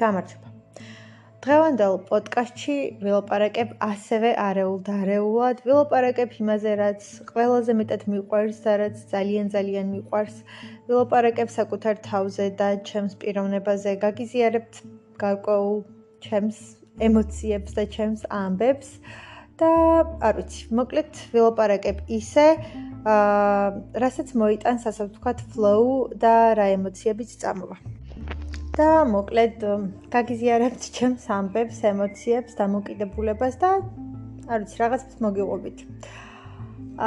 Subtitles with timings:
[0.00, 0.50] გამარჯობა.
[1.44, 9.46] დღევანდელ პოდკასტში ვილაპარაკებ ასევე არეულ დარეულად, ვილაპარაკებ იმაზე, რაც ყველაზე მეტად მიყვარს და რაც ძალიან
[9.54, 10.36] ძალიან მიყვარს.
[10.88, 14.82] ვილაპარაკებ საკუთარ თავზე და ჩემს პიროვნებაზე, გაგიზიარებთ
[15.22, 15.80] გარკვეულ
[16.28, 16.58] ჩემს
[17.08, 18.90] ემოციებს და ჩემს ამბებს
[19.60, 19.70] და
[20.28, 22.46] არ ვიცი, მოკლედ ვილაპარაკებ ისე,
[23.04, 23.64] აა,
[24.04, 25.84] რასაც მოიტანს ასე ვთქვათ, flow
[26.20, 27.99] და რა ემოციებიც წამოვა.
[28.76, 29.64] და მოკლედ
[30.14, 33.70] გაგიზიარებთ ჩემს ამბებს, ემოციებს, დამოკიდებულებას და
[34.46, 35.78] არ ვიცი, რაღაცას მოგიყვებით.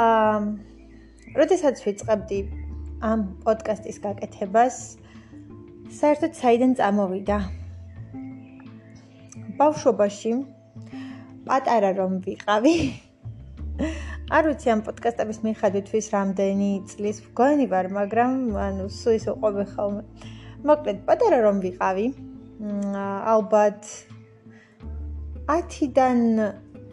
[0.04, 0.40] აა,
[1.40, 2.38] როდესაც ვიწყებდი
[3.00, 4.76] ამ პოდკასტის გაკეთებას,
[6.00, 7.38] საერთოდ საიდან წამოვიდა?
[9.56, 10.32] ბავშვობაში
[11.48, 12.76] პატარა რომ ვიყავი.
[14.36, 18.32] არ ვიცი ამ პოდკასტების მიხედვით ვის რამდენი წლის მგონი ვარ, მაგრამ
[18.68, 20.02] ანუ სულ ისე ყვები ხოლმე.
[20.68, 22.06] მოკლედ პატარა რომ ვიყავი
[23.34, 23.88] ალბათ
[25.48, 26.20] 10-დან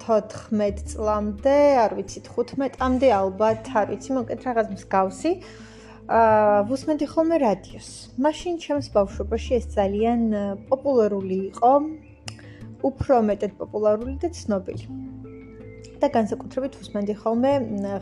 [0.01, 5.31] 14 წლამდე, არ ვიცი 15-მდე ალბათ, არ ვიცი, მოკლედ რაღაც მსგავსი.
[6.11, 7.89] აა ვუსმენდი ხოლმე რადიოს.
[8.25, 10.21] მაშინ ჩემს ბავშვობაში ეს ძალიან
[10.67, 11.71] პოპულარული იყო.
[12.89, 14.85] უფრო მეტად პოპულარული და ცნობილი.
[16.01, 17.51] და განსაკუთრებით უსმენდი ხოლმე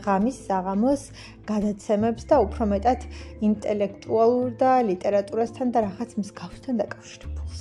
[0.04, 1.02] ღამის საღამოს
[1.50, 3.00] გადაცემებს და უფრო მეტად
[3.48, 7.60] ინტელექტუალურ და ლიტერატურასთან და რაღაც მსგავსთან დაკავშირებულს.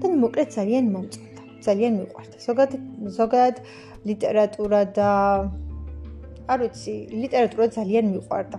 [0.00, 2.36] და მოკლედ ძალიან მომწონდა, ძალიან მიყვარდა.
[2.46, 2.82] ზოგადად
[3.18, 3.56] ზოგადად
[4.10, 5.10] ლიტერატურა და
[6.50, 8.58] არ ვიცი, ლიტერატურა ძალიან მიყვარდა.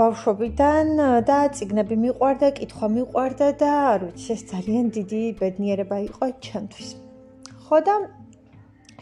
[0.00, 0.86] ბავშვობიდან
[1.28, 6.88] და ციგნები მიყვარდა, კითხვა მიყვარდა და არ ვიცი, ეს ძალიან დიდი ბედნიერება იყო ჩემთვის.
[7.66, 7.94] ხო და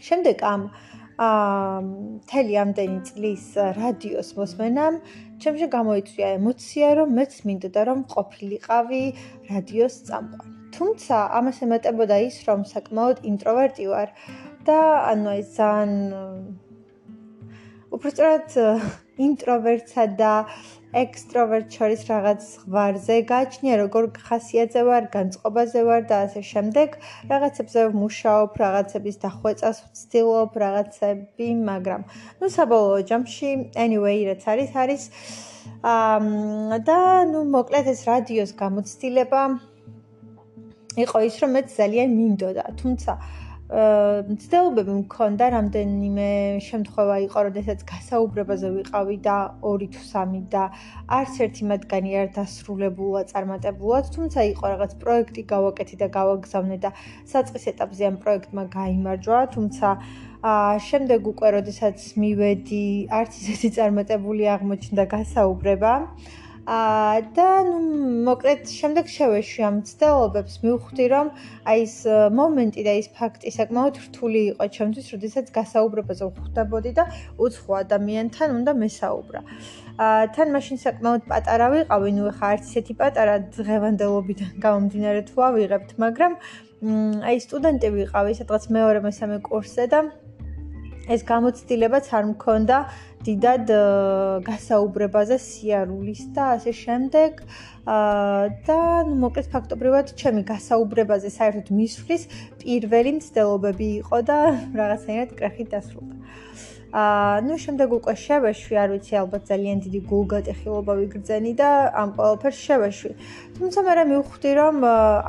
[0.07, 0.61] შემდეგ ამ
[1.19, 4.99] აა მთელი ამდენი წლის რადიოს მოსმენამ
[5.43, 9.03] ჩემში გამოიწვია ემოცია, რომ მეც მინდოდა რომ ყოფილიყავი
[9.51, 10.55] რადიოს წამყვანი.
[10.75, 14.09] თუმცა ამას ემატებოდა ის, რომ საკმაოდ ინტროვერტი ვარ
[14.67, 14.79] და
[15.11, 15.93] ანუ ეს ძალიან
[17.95, 18.49] უბრალოდ
[19.27, 20.33] ინტროვერტსა და
[20.89, 26.97] ექსტროვერტ შორის რაღაც ღვარზე გაჩნია, როგორ ხასიათზე ვარ, განწყობაზე ვარ და ასე შემდეგ.
[27.29, 32.01] რაღაცებზე ვმუშაობ, რაღაცების დახვეწას ვცდილობ, რაღაცები, მაგრამ
[32.41, 33.49] ნუ საბოლოო ჯამში
[33.85, 35.03] anyway, რაც არის, არის
[35.85, 36.99] აა და
[37.31, 39.41] ნუ მოკლედ ეს რადიოს გამოცდილება
[41.05, 43.11] იყო ის, რომ მეც ძალიან მინდოდა, თუმცა
[43.69, 46.29] მცდელობები მქონდა რამდენიმე
[46.67, 50.63] შემთხვევა იყო, როდესაც გასაუბრებაზე ვიყავი და 2 თუ 3 და
[51.17, 56.89] არც ერთი მათგანი არ დასრულებულა წარმატებულად, თუმცა იყო რაღაც პროექტი გავაკეთე და გავაგზავნე და
[57.29, 59.87] საწყის ეტაპზე ამ პროექტმა გამოიმარჯვა, თუმცა
[60.49, 60.53] ა
[60.89, 62.85] შემდეგ უკვე როდესაც მივედი,
[63.21, 65.93] არც ისეთი წარმატებული აღმოჩნდა გასაუბრება.
[65.99, 67.77] აა და ნუ
[68.29, 71.31] მოკლედ შემდეგ შევეშვი ამ ცდელობებს მივხვდი რომ
[71.65, 71.95] აი ეს
[72.39, 77.03] მომენტი და ეს ფაქტი საკმაოდ რთული იყო ჩემთვის, როდესაც გასაუბრებაზე ვხვდებოდი და
[77.41, 79.41] უცხო ადამიანთან უნდა მესაუბრა.
[79.97, 85.89] აა თან მაშინ საკმაოდ პატარა ვიყავი, ნუ ხა არც ისეთი პატარა დღევანდელობიდან გამომდინარე თუ ავიღებთ,
[86.05, 86.31] მაგრამ
[87.33, 89.99] აი სტუდენტი ვიყავი, სადღაც მეორე მესამე კურსზე და
[91.09, 92.77] ეს გამოცდილებაც არ მქონდა
[93.25, 93.71] დიდად
[94.45, 97.41] გასაუბრებაზე სიარულის და ასე შემდეგ.
[98.69, 102.23] და ნუ მოკლედ ფაქტობრივად ჩემი გასაუბრებაზე საერთოდ მისვლის
[102.61, 104.37] პირველი მცდელობები იყო და
[104.79, 106.18] რაღაცაირად კრახით დასრულდა.
[106.89, 111.69] აა ნუ შემდეგ უკვე შევეშვი, არ ვიცი, ალბათ ძალიან დიდი გულგატეხილობა ვიგრძენი და
[112.01, 113.11] ამ ყველაფერს შევეშვი.
[113.57, 114.75] თუმცა მე მივხვდი, რომ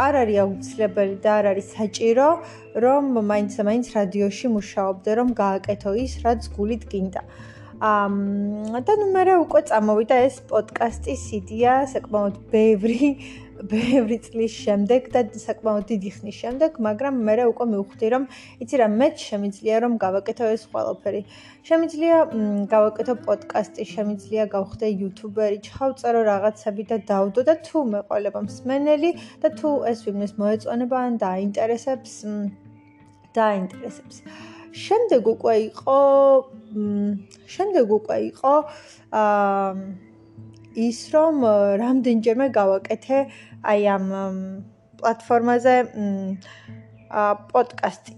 [0.06, 2.28] არ არის აუცილებელი და არ არის საჭირო,
[2.84, 7.22] რომ მაინც მაინც რადიოში მუშაობდე, რომ გააკეთო ის, რაც გულით გინდა.
[7.80, 13.04] აა და ნუ მე უკვე წამოვიდა ეს პოდკასტის იდეა, საკმაოდ ბევრი
[13.68, 18.24] ბევრი წლის შემდეგ და საკმაოდ დიდი ხნის შემდეგ, მაგრამ მე უკვე მივხვდი, რომ
[18.64, 21.20] იცი რა, მე შემიძლია რომ გავაკეთო ეს ყველაფერი.
[21.68, 22.16] შემიძლია
[22.74, 29.10] გავაკეთო პოდკასტი, შემიძლია გავხდე იუთუბერი, ჩავწერო რაღაცები და დავდო და თუ მეყოლება მსმენელი
[29.42, 32.12] და თუ ეს ვინმეს მოეწონება ან დაინტერესებს
[33.36, 34.16] დაინტერესებს.
[34.70, 35.98] შემდეგ უკვე იყო
[37.54, 38.54] შემდეგ უკვე იყო
[39.10, 40.09] აა
[40.78, 41.44] ის რომ
[41.82, 43.18] რამდენჯერმე გავაკეთე
[43.66, 44.06] აი ამ
[45.00, 45.76] პლატფორმაზე
[47.10, 48.12] ა პოდკასტი.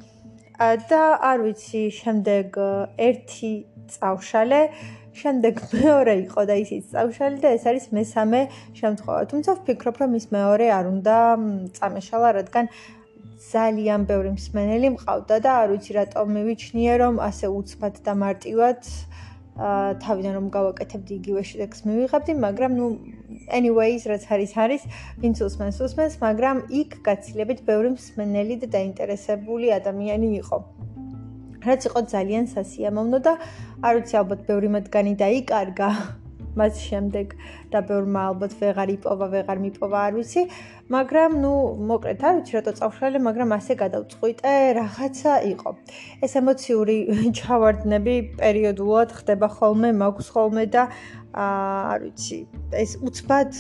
[0.63, 2.59] და არ ვიცი, შემდეგ
[2.99, 3.53] ერთი
[3.95, 4.61] წავშალე,
[5.17, 8.41] შემდეგ მეორე იყო და ისიც წავშალე და ეს არის მესამე
[8.79, 9.21] შემთხვევა.
[9.33, 11.17] თუმცა ვფიქრობ, რომ ის მეორე არ უნდა
[11.79, 12.67] წამეშალა, რადგან
[13.43, 18.81] ძალიან ბევრი მსმენელი მყავდა და არ ვიცი რატომ მივიჩნიე, რომ ასე უცბად და მარტივად
[19.57, 22.87] თავიდან რომ გავაკეთებდი იგივე შედეგს მივიღებდი, მაგრამ ნუ
[23.53, 24.83] anyways, რაც არის არის,
[25.21, 30.59] ვინც უსმენს, უსმენს, მაგრამ იქ გაცილებით ბევრი მსმენელი და დაინტერესებული ადამიანი იყო.
[31.63, 33.33] რაც იყო ძალიან სასიამოვნო და
[33.87, 35.89] არ ვიცი ალბათ ბევრი მათგანი დაიკარგა
[36.59, 37.35] მას შემდეგ
[37.73, 40.43] და ბევრმა ალბათ ვეღარ იპოვა, ვეღარ მიპოვა, არ ვიცი,
[40.93, 41.53] მაგრამ ნუ
[41.91, 45.71] მოკლედ არ ვიცი რატო წავშალე, მაგრამ ასე გადავწყვიტე, რაღაცა იყო.
[46.27, 46.97] ეს ემოციური
[47.39, 50.83] ჩავარდნები პერიოდულად ხდება ხოლმე, მაქვს ხოლმე და
[51.33, 52.39] არ ვიცი,
[52.77, 53.51] ეს უცბად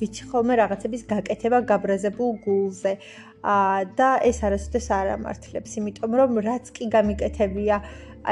[0.00, 2.92] ვიცი ხოლმე რაღაცების გაკეთება გაბრაზებულ გულზე.
[3.40, 3.56] ა
[3.96, 7.76] და ეს არასოდეს არ ამართლებს, იმიტომ რომ რაც კი გამიკეთებია,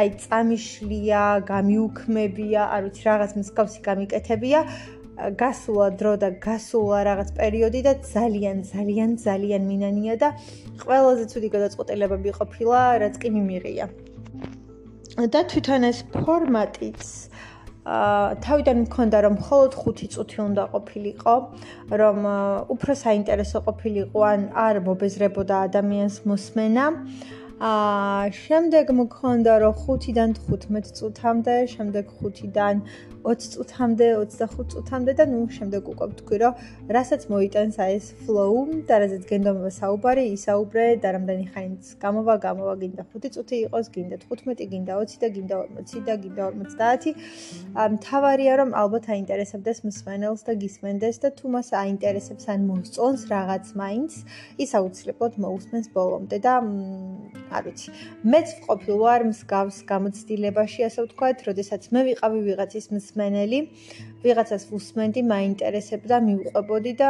[0.01, 4.61] აი წამიშლია, გამიუქმებია, არ ვიცი, რაღაც მსგავსი გამიკეთებია,
[5.43, 10.29] გასულა დრო და გასულა რაღაც პერიოდი და ძალიან ძალიან ძალიან მინანია და
[10.85, 13.87] ყველაზე ცუდი გადაწყვეტილებები ყოფილა, რაც კი მიმიღია.
[15.19, 17.58] და თვითონ ეს ფორმატიც აა
[18.45, 21.35] თავიდან მქონდა რომ მხოლოდ 5 წუთი უნდა ყოფილიყო,
[22.01, 22.19] რომ
[22.75, 26.85] უფრო საინტერესო ყოფილიყო ან არ მობეზრებოდა ადამიანს მოსმენა.
[26.93, 32.83] აა შემდეგ მქონდა რომ 5-დან 15 წუთამდე, შემდეგ 5-დან
[33.27, 36.55] 20 წუთამდე, 25 წუთამდე და ნუ შემდეგ უკვე ვთქვი, რომ
[36.87, 38.55] რასაც მოიტანს აი ეს flow
[38.87, 44.17] და რასაც გენდომება საუბარი, ისაუბრე და რამდენი ხანიც გამოვა, გამოვა, გინდა 5 წუთი იყოს, გინდა
[44.23, 47.11] 15, გინდა 20 და გინდა 40 და გინდა 50.
[47.75, 53.67] ამ თავარია რომ ალბათ აინტერესებდეს მსმენელს და გისმენდეს და თუ მას აინტერესებს ან მოსწონს რაღაც
[53.83, 54.13] მაინც,
[54.63, 56.55] ის აუცილებლად მოусმენს ბოლომდე და
[57.57, 57.89] არ ვიცი.
[58.33, 63.59] მეც ვყოფილ ვარ მსგავს გამოცდილებაში, ასე ვთქვათ, როდესაც მე ვიყავი ვიღაცის მსმენელი
[64.25, 67.09] ვიღაცას უსმენდი, მაინტერესებდა, მიუყვებოდი და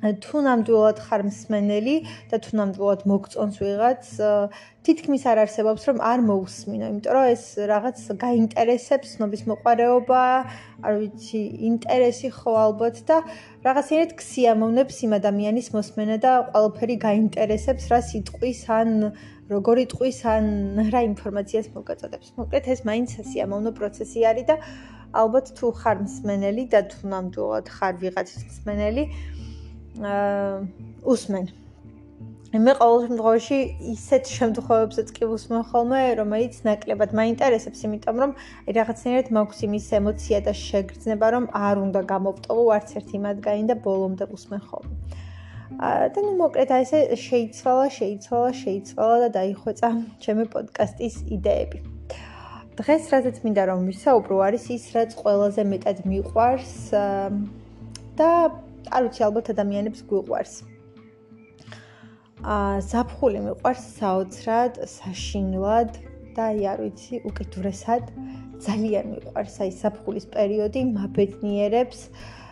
[0.00, 1.94] თუ ნამდვილად ხარ მსმენელი
[2.32, 4.04] და თუ ნამდვილად მოგწონს ვიღაც,
[4.80, 10.22] თითქმის არ არსებობს რომ არ მოусმინო, იმიტომ რომ ეს რაღაც გაინტერესებს, ნობის მოყარეობა,
[10.88, 13.18] არ ვიცი, ინტერესი ხო ალბათ და
[13.60, 18.88] რაღაცნაირად ქსიამოვნებს იმ ადამიანის მოსმენა და ყველაფერი გაინტერესებს, რა სიტყვის ან
[19.52, 20.44] როგორი ტყვის ან
[20.88, 22.32] რა ინფორმაციას მოგაწოდებს.
[22.40, 24.56] მოკლედ ეს მაინც სასიამოვნო პროცესი არის და
[25.12, 29.49] ალბათ თუ ხარ მსმენელი და თუ ნამდვილად ხარ ვიღაცის მსმენელი, აა
[29.98, 31.46] უსმენ.
[32.50, 33.58] მე ყოველ შემთხვევაში
[33.94, 38.32] ისეთ შემთხვევებსაც კი უსმენ ხოლმე, რომელიც ნაკლებად მაინტერესებს, იმიტომ რომ
[38.66, 43.76] აი რაღაცნაირად მაქვს იმის ემოცია და შეგრძნება, რომ არ უნდა გამოვტოვო არც ერთი მათგანი და
[43.86, 44.94] ბოლომდე უსმენ ხოლმე.
[46.10, 49.88] და ნუ მოკლედ აი ესე შეიცვალა, შეიცვალა, შეიცვალა და დაიხვეწა
[50.18, 51.78] ჩემი პოდკასტის იდეები.
[52.80, 56.74] დღეს რაზეც მინდა რომ ვისაუბრო არის ის, რაც ყველაზე მეტად მიყვარს
[58.18, 58.30] და
[58.90, 60.54] არ ვიცი, ალბათ ადამიანებს გვიყვარს.
[62.40, 65.90] აა ზაფხული მიყვარს საოცრად, საშინლად
[66.36, 68.04] და აი არ ვიცი, უკიდურესად
[68.64, 72.00] ძალიან მიყვარს აი ზაფხულის პერიოდი, მაბედნიერებს.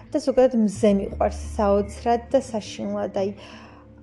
[0.09, 3.13] და ზოგადად მზე მიყვარს საოცრად და საშინლად.
[3.23, 3.31] აი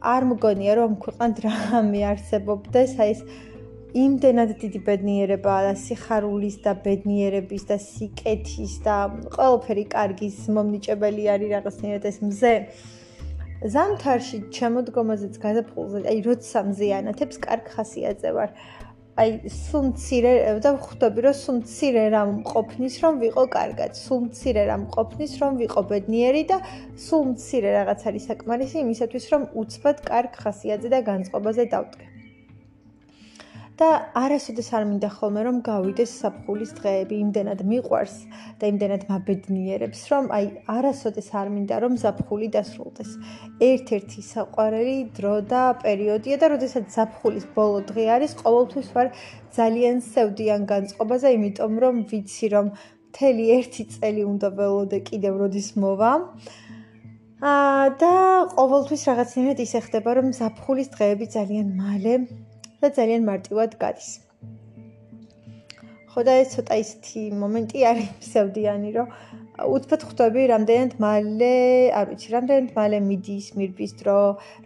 [0.06, 3.22] არ მგონია რომ ქვეყანად რამე არსებობდეს, აი ეს
[3.96, 8.96] იმდენად დიდი ბედნიერება და სიხარულის და ბედნიერების და სიკეთის და
[9.36, 12.54] ყველაფერი კარგის მომნიჭებელი არის რაღაცნაირად ეს მზე.
[13.76, 18.50] ზამთარში ჩემოდგომაზეც გადაფხულზე, აი როცა მზიანათებს კარგ ხასიათზე ვარ.
[19.16, 24.64] აი სულ მცირე და ხვდები რომ სულ მცირე რამ ყოფნის რომ ვიყო კარგად, სულ მცირე
[24.72, 26.58] რამ ყოფნის რომ ვიყო ბედნიერი და
[27.06, 32.15] სულ მცირე რაღაც არის საკმარისი იმისათვის რომ უცბად კარგ ხასიათზე და განწყობაზე დავტკე.
[33.80, 38.16] და არასოდეს არ მინდა ხოლმე რომ გავიდეს საფხულის დღეები, იმდენად მიყვარს
[38.60, 43.12] და იმდენად მაბედნიერებს, რომ აი არასოდეს არ მინდა რომ საფხული დასრულდეს.
[43.70, 49.08] ერთ-ერთი საყვარელი დრო და პერიოდია და როდესაც საფხულის ბოლო დღე არის, ყოველთვის ვარ
[49.60, 52.66] ძალიან სევდიან განწყობაზე, იმიტომ რომ ვიცი რომ
[53.12, 56.14] მთელი ერთი წელი უნდა ველოდე კიდევ როდის მოვა.
[57.44, 58.14] აა და
[58.56, 62.14] ყოველთვის რაღაცნაირად ისე ხდება რომ საფხულის დღეები ძალიან მალე
[62.82, 64.12] და ძალიან მარტივად გადის.
[66.16, 69.08] ხო და ეს ცოტა ისეთი მომენტი არის მსევდიანი, რომ
[69.56, 71.50] უცბად ხვდები რამდენად მალე,
[72.00, 74.16] არ ვიცი, რამდენად მალე მიდის მირბის დრო,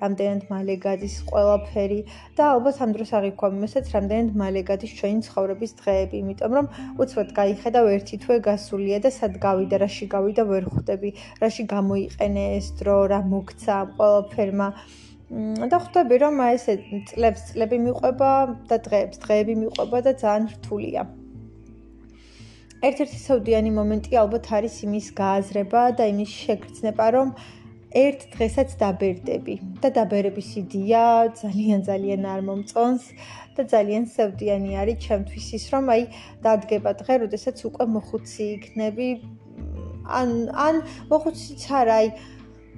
[0.01, 1.99] რამდენად მალე გადის ყველაფერი
[2.37, 6.71] და ალბათ ამ დროს აღიქვამ იმასაც, რამდენად მალე გადის ჩვენი ცხოვრების დღეები, იმიტომ რომ
[7.05, 12.73] უცბად გაიხედავ ერთი თვე გასულია და სად გავიდა, რაში გავიდა ვერ ხვდები, რაში გამოიყენე ეს
[12.81, 14.69] დრო, რა მოგცა ყველაფერმა.
[15.29, 16.73] და ხვდები რომ აი ესე
[17.09, 18.29] წლებს წლები მიყვება
[18.69, 21.01] და დღეებს დღეები მიყვება და ძალიან რთულია.
[22.87, 27.33] ერთ-ერთი საუდიანი მომენტი ალბათ არის იმის გააზრება და იმის შეგრძნება, რომ
[28.03, 31.05] ერთ დღესაც დაბერდები და დაბერების იდეა
[31.41, 33.03] ძალიან ძალიან არ მომწონს
[33.57, 36.03] და ძალიან საუდიანი არის ჩემთვის ის, რომ აი
[36.45, 39.07] დადგება დღე, როდესაც უკვე მოხუცი იქნები
[40.19, 40.29] ან
[40.67, 40.75] ან
[41.11, 42.07] მოხუციც არა, აი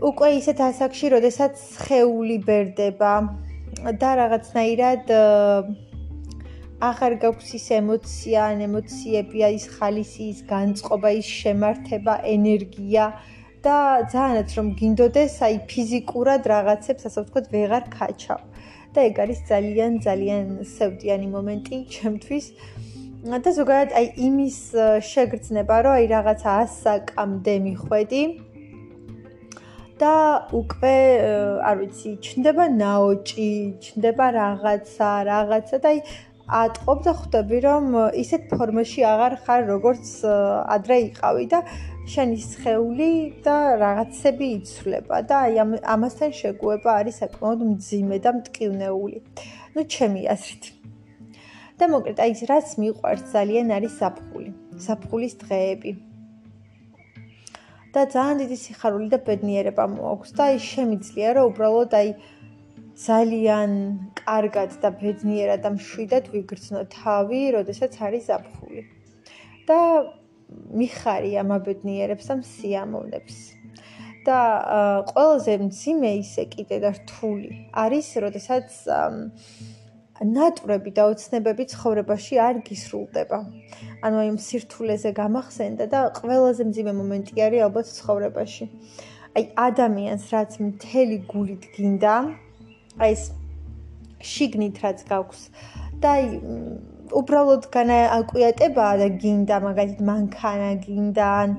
[0.02, 3.14] უკვე ისეთ ასაკში, როდესაც ხეული ბერდება
[4.02, 5.12] და რაღაცნაირად
[6.82, 13.06] აღარ გაქვს ის ემოცია, ან ემოციები, აი ეს ხალისი, ის განწყობა, ის შემართება, ენერგია
[13.62, 13.78] და
[14.10, 18.42] ძალიანაც რომ გინდოდეს, აი ფიზიკურად რაღაცებს, ასე ვთქვათ, ვეღარ ქაჩავ.
[18.92, 22.46] და ეგ არის ძალიან ძალიან სევდიანი მომენტი ჩემთვის.
[23.46, 24.58] და ზოგადად აი იმის
[25.12, 28.22] შეგრძნება, რომ აი რაღაცა ასაკამდე მიხვედი
[30.02, 30.16] და
[30.58, 30.98] უკვე
[31.70, 33.52] არ ვიცი, ჩნდება ნაოჭი,
[33.86, 36.00] ჩნდება რაღაცა, რაღაცა და აი
[36.52, 37.86] ატყობ და ხვდები რომ
[38.24, 40.10] ისეთ ფორმაში აღარ ხარ როგორც
[40.76, 41.60] ადრე იყავი და
[42.12, 43.10] შენი სხეული
[43.46, 45.62] და რაღაცები იცვლება და აი
[45.96, 49.20] ამასთან შეგუება არის საკმაოდ მძიმე და მტკივნეული.
[49.76, 50.64] ну ჩემი აზრით.
[51.80, 54.50] და მოკლედ აი რაც მიყვარს ძალიან არის საფხული.
[54.88, 55.92] საფხულის დღეები.
[57.92, 62.10] და ძალიან დიდი სიხარული და ბედნიერება მოაქვს და აი შემიძლია რომ უბრალოდ აი
[63.02, 63.72] ძალიან
[64.20, 68.84] კარგად და ბედნიერად და მშვიდად ვიგრძნო თავი, როდესაც არის საფხული.
[69.68, 69.80] და
[70.52, 73.38] მიხარი ამ აბედნიერებს და სიამოვნებს.
[74.26, 74.40] და
[75.10, 78.68] ყველაზე მძიმე ისე კიდე და რთული არის, როდესაც
[80.22, 83.40] ნატურები და ოცნებები ცხოვრებაში არ გისრულდება.
[84.06, 88.66] ანუ აი სირთულეზე გამახსენდა და ყველაზე მძიმე მომენტი არის ალბათ ცხოვრებაში.
[89.38, 92.16] აი ადამიანს რაც მთელი გულით გინდა,
[93.02, 93.24] აი ეს
[94.22, 95.42] შიგნით რაც გაქვს
[96.02, 96.26] და აი
[97.12, 101.52] უბრალოდ განაკვიატებაა და გინდა მაგალითად მანქანა გინდა ან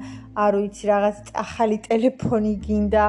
[0.45, 3.05] არ ვიცი რაღაც ახალი ტელეფონი გინდა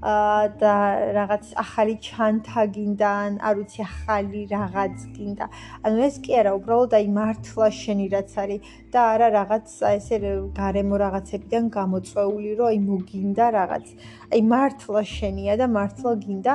[0.00, 0.74] და
[1.12, 5.46] რაღაც ახალი ჩანთა გინდა ან არ ვიცი ახალი რაღაც გინდა.
[5.84, 8.60] ანუ ეს კი არა, უბრალოდ აი მართლა შენი რაც არის
[8.92, 10.16] და არა რაღაც ესე
[10.56, 13.86] გარემო რაღაცებიდან გამოწვეული, რომ აი მოგინდა რაღაც.
[14.32, 16.54] აი მართლა შენია და მართლა გინდა.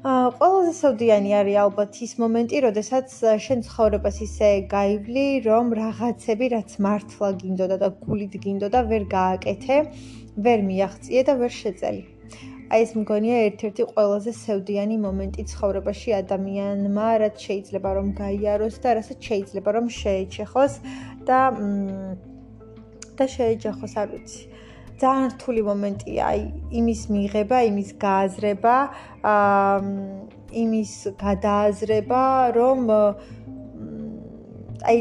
[0.00, 3.16] აა ყველაზე სოდიანი არის ალბათ ის მომენტი, როდესაც
[3.46, 9.76] შენ ცხოვრებას ისე გაივლი, რომ რაღაცები რაც მართლა გინდოდა და გულით გინდოდა, ვერ გააკეთე,
[10.40, 12.19] ვერ მიაღწიე და ვერ შეწელი.
[12.70, 19.18] აი ეს მგონია ერთ-ერთი ყველაზე სევდიანი მომენტი ცხოვრებაში ადამიანმა, რაც შეიძლება რომ გაიაროს და რასაც
[19.30, 20.74] შეიძლება რომ შეეჩეხოს
[21.26, 21.40] და
[23.18, 24.42] და შეეჯახოს, არ ვიცი.
[25.00, 26.40] ძალიან რთული მომენტია აი
[26.80, 28.76] იმის მიღება, იმის გააზრება,
[29.32, 29.78] აა
[30.62, 30.92] იმის
[31.24, 32.22] გადააზრება,
[32.58, 32.80] რომ
[34.90, 34.98] აი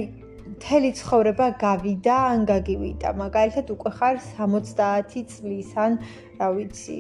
[0.56, 3.10] მთელი ცხოვრება გავიდა ან გაგივიდა.
[3.24, 6.02] მაგალითად უკვე ხარ 70 წლის ან
[6.40, 7.00] რა ვიცი,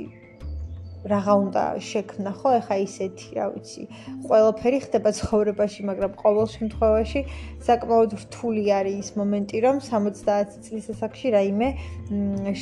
[1.07, 2.49] რაღა უნდა შექმნა ხო?
[2.59, 3.83] ეხა ისეთი რა ვიცი
[4.27, 7.21] ყველაფერი ხდება ცხოვრებაში მაგრამ ყოველ შემთხვევაში
[7.67, 11.69] საკმაოდ რთული არის ის მომენტი რომ 70 წლის ასაკში რაიმე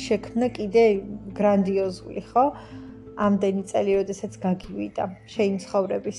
[0.06, 0.84] შექმნა კიდე
[1.34, 2.46] გრანდიოზული ხო?
[3.18, 5.04] ამდენი წელი როდესაც გაგივიდა
[5.34, 6.18] შენ ცხოვრების.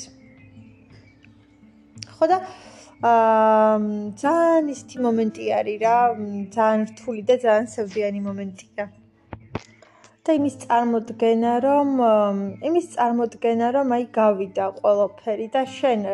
[2.19, 2.37] ხო და
[2.99, 3.75] აა
[4.19, 5.97] ძალიან ისეთი მომენტი არის რა
[6.55, 8.83] ძალიან რთული და ძალიან სევდიანი მომენტია
[10.29, 11.93] და იმის წარმოდგენა, რომ
[12.69, 16.05] იმის წარმოდგენა, რომ აი გავიდა ყველაფერი და შენ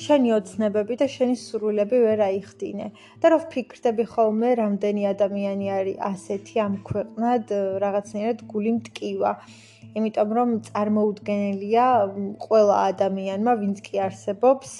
[0.00, 2.86] შენი ოცნებები და შენი სურვილები ვერ აიხდინე.
[3.20, 7.44] და რო ვფიქრდები ხოლმე, რამდენი ადამიანი არის ასეთი ამ ქვეყნად,
[7.84, 9.32] რაღაცნაირად გული მტკივა.
[9.98, 11.86] იმიტომ რომ წარმოუდგენელია
[12.48, 14.70] ყველა ადამიანმა, ვინც კი არსებობს,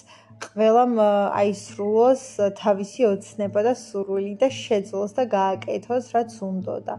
[0.40, 0.92] ყველამ
[1.36, 2.22] აისრულოს
[2.64, 6.96] თავისი ოცნება და სურვილი და შეძლოს და გააკეთოს რაც უნდოდა.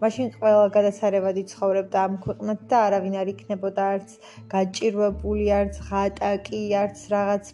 [0.00, 4.14] მაშინ ყველა გადასარევად იცხოვრებდა ამ ქვეყნად და არავინ არ იქნებოდა არც
[4.52, 7.50] გაჭირვებული, არც ღატაკი, არც რაღაც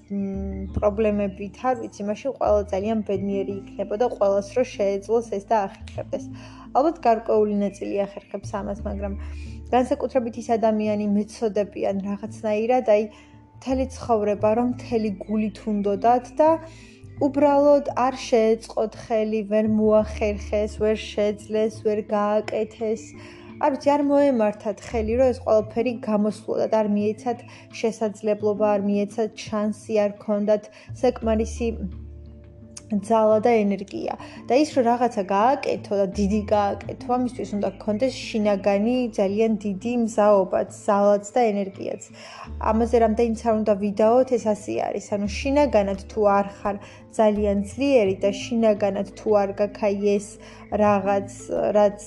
[0.76, 6.24] პრობლემებით, არ ვიცი, მაშინ ყველა ძალიან ბედნიერი იქნებოდა, ყოველს რო შეეძლოს ეს და ახერხებდეს.
[6.76, 9.14] ალბათ გარკვეული ნაწილი ახერხებს ამას, მაგრამ
[9.74, 13.02] განსაკუთრებით ის ადამიანი მეცოდებიან რაღაცნაირად, აი
[13.56, 16.48] მთელი ცხოვრება რომ მთელი გულით უნდოდათ და
[17.16, 23.04] უბრალოდ არ შეეწყოთ ხელი, ვერ მოახერხეს, ვერ შეძლეს, ვერ გააკეთეს.
[23.64, 27.38] არ ვიცი, არ მოემართათ ხელი, რომ ეს ყველაფერი გამოსვლოდათ, არ მიეცათ
[27.80, 30.68] შესაძლებლობა, არ მიეცათ შანსი, არ ქონდათ
[31.02, 31.68] საკმარისი
[32.86, 34.14] ძალა და ენერგია
[34.46, 40.70] და ის რომ რაღაცა გააკეთო და დიდი გააკეთო, ამისთვის უნდა გქონდეს შინაგანი ძალიან დიდი მზაობაც,
[40.86, 42.02] ძალაც და ენერგიაც.
[42.70, 45.06] ამაზე რამდენიც არ უნდა ვიდაოთ, ეს ასე არის.
[45.16, 46.76] ანუ შინაგანად თუ არ ხარ
[47.18, 50.26] ძალიან ძლიერი და შინაგანად თუ არ გაქაი ეს
[50.70, 51.30] რაღაც,
[51.78, 52.00] რაც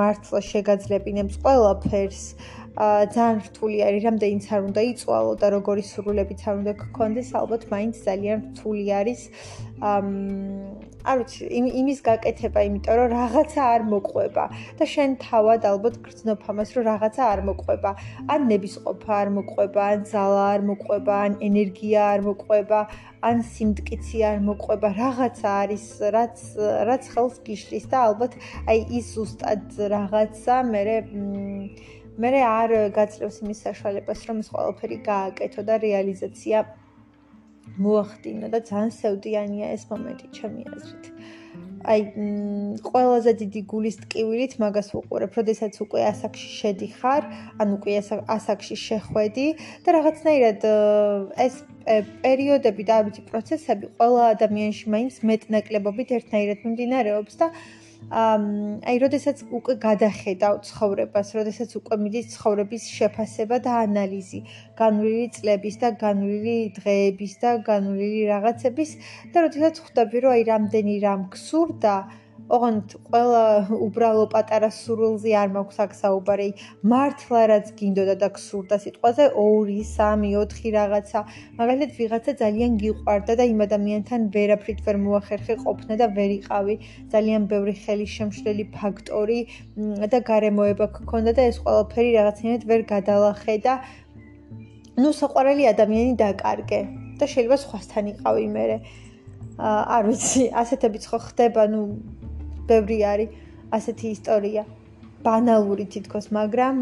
[0.00, 2.24] მართლა შეგაძლებინებს ყველაფერს,
[2.76, 7.94] ძალიან რთული არის, რამდენიც არ უნდა იწვალო და როგორი სრულებიც არ უნდა გქონდეს, ალბათ მაინც
[8.04, 9.20] ძალიან რთული არის.
[9.80, 10.06] ამ
[11.06, 11.40] არ ვიცი,
[11.80, 14.44] იმის გაკეთება, იმიტომ რომ რაღაცა არ მოყვება
[14.76, 17.90] და შენ თავად ალბათ გრძნობ ამას, რომ რაღაცა არ მოყვება.
[18.32, 22.80] ან ნებისყოფა არ მოყვება, ან ძალა არ მოყვება, ან ენერგია არ მოყვება,
[23.28, 25.84] ან სიმტკიცე არ მოყვება, რაღაცა არის,
[26.16, 26.36] რაც
[26.88, 28.32] რაც ხელს გიშლის და ალბათ
[28.68, 29.64] აი ის ზუსტად
[29.96, 30.82] რაღაცა მე
[32.16, 36.58] მე არ გაწევს იმის საშუალებას, რომ ეს ყველაფერი გააკეთო და რეალიზაცია
[37.76, 41.04] მოახდინო და ძალიან სევდიანია ეს მომენტი ჩემი აზრით.
[41.86, 42.00] აი
[42.82, 47.22] ყველაზე დიდი გულის ტკივილით მაგას ვუყურებ, როდესაც უკვე ასაკში შედიხარ,
[47.62, 47.92] ან უკვე
[48.36, 49.46] ასაკში შეხვედი
[49.84, 50.60] და რაღაცნაირად
[51.46, 51.54] ეს
[52.24, 57.46] პერიოდები და ვიცი პროცესები ყველა ადამიანში მაინც მეტნაკლებობით ერთნაირად მიმდინარეობს და
[58.06, 64.40] აი, როდესაც უკვე გადახედავ ცხოვრებას, როდესაც უკვე მიდის ცხოვრების შეფასება და ანალიზი,
[64.78, 68.90] განვლილი წლების და განვლილი დღეების და განვლილი რაღაცების
[69.34, 71.96] და როდესაც ხვდები, რომ აი, რამდენი რამ გსურდა,
[72.46, 73.42] ოღონდ ყველა
[73.74, 76.48] უბრალო პატარა სურვილზე არ მაქვს აქ საუბარი.
[76.92, 81.20] მართლა რაც გინდოდა და გსურდა სიტყვაზე 2, 3, 4 რაღაცა.
[81.58, 86.74] მაგალითად ვიღაცა ძალიან გიყვარდა და იმ ადამიანთან ვერაფრით ვერ მოახერხე ყოფნა და ვერ იყავი.
[87.14, 89.40] ძალიან ბევრი ხელი შემშლელი ფაქტორი
[90.14, 93.74] და გარემოება გქონდა და ეს ყველაფერი რაღაცნაირად ვერ გადალახე და
[95.02, 96.80] ნუ საყვარელი ადამიანი დაკარგე
[97.18, 98.64] და შეიძლება სხვასთან იყავი მე.
[99.56, 101.80] აა არ ვიცი, ასეთებიც ხო ხდება, ნუ
[102.70, 103.30] ბევრი არის
[103.76, 104.64] ასეთი ისტორია
[105.26, 106.76] ბანალური თითქოს, მაგრამ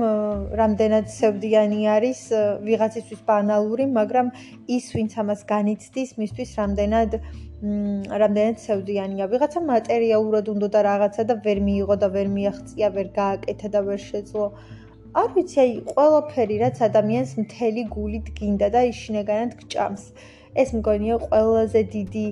[0.61, 2.21] რამდენად სევდიანი არის
[2.67, 4.27] ვიღაცისთვის ბანალური, მაგრამ
[4.77, 7.19] ის ვინც ამას განიცდის, მისთვის რამდენად
[8.23, 9.25] რამდენად სევდიანია.
[9.33, 14.01] ვიღაცა მატერიალურად უნდა და რაღაცა და ვერ მიიღო და ვერ მიაღწია, ვერ გააკეთა და ვერ
[14.11, 14.47] შეძლო.
[15.23, 20.05] არ ვიცი, აი, ყველაფერი რაც ადამიანს მთელი გულით გინდა და ის შინაგანად გჭამს.
[20.63, 22.27] ეს მგონია ყველაზე დიდი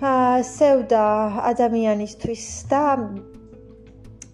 [0.00, 1.04] სევდა
[1.50, 2.84] ადამიანისთვის და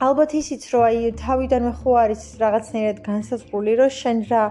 [0.07, 4.43] ალბათ ისიც რომ აი თავიდანვე ხო არის რაღაცნაირად განსაზღვრული რომ შენ რა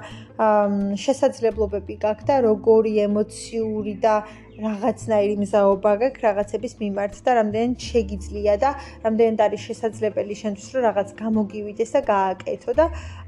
[1.06, 4.16] შესაძლებლობები გაქვს და როგორი ემოციური და
[4.56, 8.70] რაღაცნაირი მზაობა გაქვს რაღაცების მიმართ და რამდენად შეგიძლია და
[9.04, 12.86] რამდენად არის შესაძლებელი შენთვის რომ რაღაც გამოგივიდეს და გააკეთო და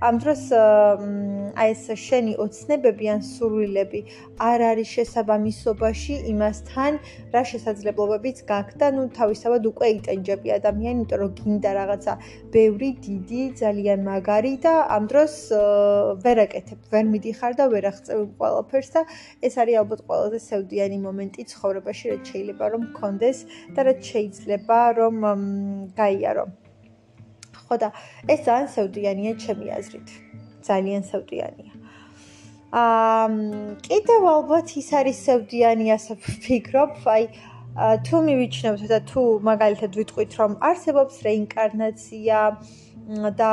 [0.07, 4.01] ამ დროს აი ეს შენი ოცნებები ან სურვილები
[4.39, 6.91] არ არის შესაბამისობაში იმასთან
[7.35, 12.13] რა შესაძლებლობებიც გაქვს და ნუ თავისთავად უკვე იტენჯები ადამიანი იმიტომ რომ გინდა რაღაცა
[12.55, 15.33] ბევრი დიდი ძალიან მაგარი და ამ დროს
[16.23, 19.01] ვერ აკეთებ ვერ მიდიხარ და ვერ აღწევ ყველაფერს და
[19.43, 23.37] ეს არის ალბათ ყველაზე სევდიანი მომენტი მომენტი ცხოვრებაში რაც შეიძლება რომ მქონდეს
[23.73, 25.15] და რაც შეიძლება რომ
[25.97, 26.45] გაიარო.
[27.67, 27.89] ხო და
[28.29, 30.09] ეს ძალიან სევდიანია ჩემი აზრით.
[30.69, 31.73] ძალიან სევდიანია.
[32.77, 33.27] აა
[33.87, 37.23] კიდევ ალბათ ის არის სევდიანი ასე ვფიქრობ, აი
[38.05, 42.37] თუ მივიჩნევთ და თუ მაგალითად ვიტყვით რომ არსებობს რეინკარნაცია
[43.07, 43.51] და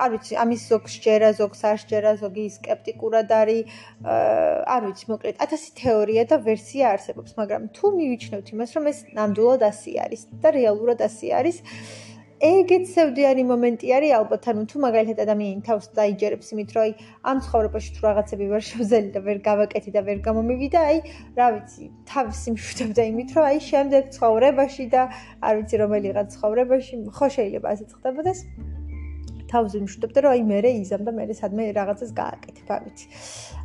[0.00, 3.78] არ ვიცი, ამის ზოგს ჯერა, ზოგს არ ჯერა, ზოგი სკეპტიკურად არის,
[4.74, 9.62] არ ვიცი, მოკლედ 1000 თეორია და ვერსია არსებობს, მაგრამ თუ მივიჩნევთ იმას, რომ ეს ნამდვილად
[9.70, 12.09] ასე არის და რეალურად ასე არის, აა
[12.40, 16.92] ეგეც სევდიანი მომენტი არის ალბათ ანუ თუ მაგალითად ადამიანი თავს დაიჯერებს იმით რომ აი
[17.32, 20.98] ამ ცხოვრებაში თუ რაღაცები ვერ შევძელი და ვერ გავაკეთე და ვერ გამომივიდა აი
[21.36, 25.02] რა ვიცი თავს იმშვიდობდა იმით რომ აი შემდეგ ცხოვრებაში და
[25.44, 28.40] არ ვიცი რომელიღაც ცხოვრებაში ხო შეიძლება ასე ხდებოდეს
[29.52, 33.06] თავს იმშვიდობდა რომ აი მე იზამ და მე სადმე რაღაცას გააკეთებ არ ვიცი.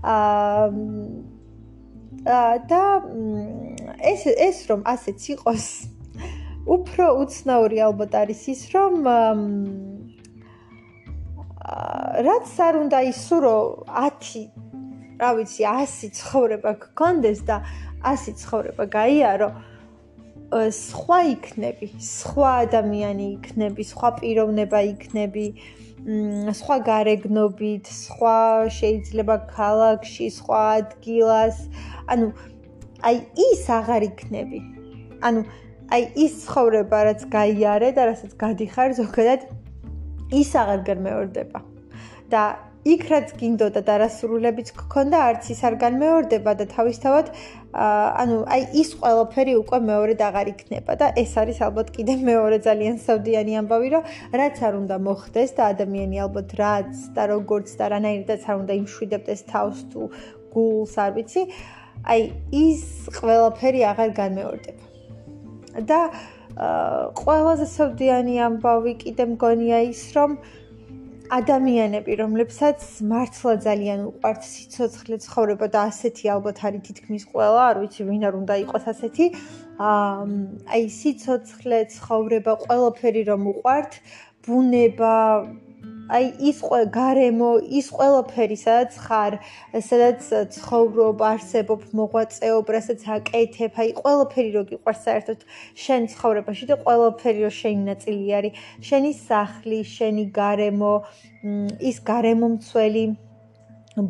[0.03, 0.67] აა
[2.25, 2.83] და
[4.11, 5.94] ეს ეს რომ ასეც იყოს
[6.65, 8.93] უფრო უცნაური ალბათ არის ის, რომ
[12.25, 13.55] რაც არ უნდა ისურო
[13.89, 14.49] 10,
[15.21, 17.57] რა ვიცი, 100 ცხოვრება გქონდეს და
[18.01, 19.49] 100 ცხოვრება გაიარო,
[20.53, 25.45] სხვა იქნები, სხვა ადამიანი იქნები, სხვა პიროვნება იქნები,
[26.59, 28.37] სხვა გარეგნობით, სხვა
[28.69, 31.57] შეიძლება ქალაქში, სხვა ადგილას,
[32.13, 32.27] ანუ
[33.09, 33.17] აი
[33.49, 34.59] ის აღარ იქნები.
[35.25, 35.41] ანუ
[35.93, 39.41] აი ის ცხოვრება რაც გაიარე და რასაც გადიხარ ზოგადად
[40.33, 41.59] ის აღარ განმეორდება
[42.33, 42.45] და
[42.85, 47.31] იქ რაც გინდოდა და რასრულებიც გქონდა არც ის არ განმეორდება და თავისთავად
[47.85, 52.97] ანუ აი ის ყველაფერი უკვე მეორედ აღარ იქნება და ეს არის ალბათ კიდე მეორე ძალიან
[53.05, 54.09] სავდიანი ამბავი რომ
[54.41, 59.41] რაც არ უნდა მოხდეს და ადამიანი ალბათ რაც და როგორც და რანაირადაც არ უნდა იმშვიდებდეს
[59.53, 60.01] თავს თუ
[60.53, 61.47] გულს არ ვიცი
[62.05, 62.21] აი
[62.65, 62.83] ის
[63.17, 64.94] ყველაფერი აღარ განმეორდება
[65.83, 65.99] და
[67.19, 70.37] ყველაზე სევდიანი ამბავი კიდე მგონია ის რომ
[71.35, 72.79] ადამიანები, რომლებსაც
[73.11, 78.35] მართლა ძალიან უყვართ სიცოცხლე ცხოვრება და ასეთი ალბათ არის თითქმის ყველა, არ ვიცი, ვინ არ
[78.45, 79.25] უნდა იყოს ასეთი.
[80.75, 83.91] აი სიცოცხლე ცხოვრება, ყველაფერი რომ უყვართ,
[84.45, 85.15] ბუნება,
[86.05, 89.37] აი ის ყო გარემო, ის ყველაფერი, სადაც ხარ,
[89.73, 95.45] სადაც ცხოვრობ, არსებობ, მოღვაწეობ, რასაც აკეთებ, აი ყველაფერი რო გიყვარს საერთოდ
[95.85, 100.93] შენ ცხოვრებაში და ყველაფერი რო შენი ნაწილი არის, შენი სახლი, შენი გარემო,
[101.89, 103.05] ის გარემომცველი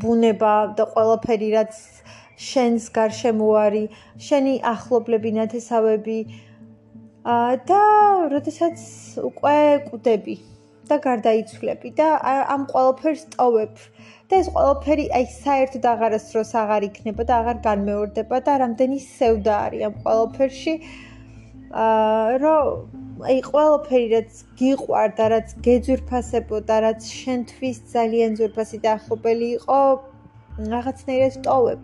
[0.03, 1.79] ბუნება და ყველაფერი რაც
[2.36, 6.19] შენს გარშემო არის, შენი ახლობლები, ნათესავები
[7.71, 7.81] და
[8.36, 8.84] როდესაც
[9.31, 9.55] უკვე
[9.88, 10.36] კვდები
[10.89, 12.07] და გარდაიცვლები და
[12.55, 13.73] ამ ყველაფერს ტოვებ.
[14.29, 19.81] და ეს ყველაფერი აი საერთოდ აღარასდროს აღარ იქნება და აღარ განმეორდება და რამდენი სევდა არის
[19.89, 20.73] ამ ყველაფერში.
[21.85, 22.65] აა რომ
[23.29, 29.79] აი ყველაფერი რაც გიყვარ და რაც გეძვირფასებოდა რაც შენთვის ძალიან ძვირფასი და ახლობელი იყო
[30.73, 31.81] რაღაცნაირად ტოვებ.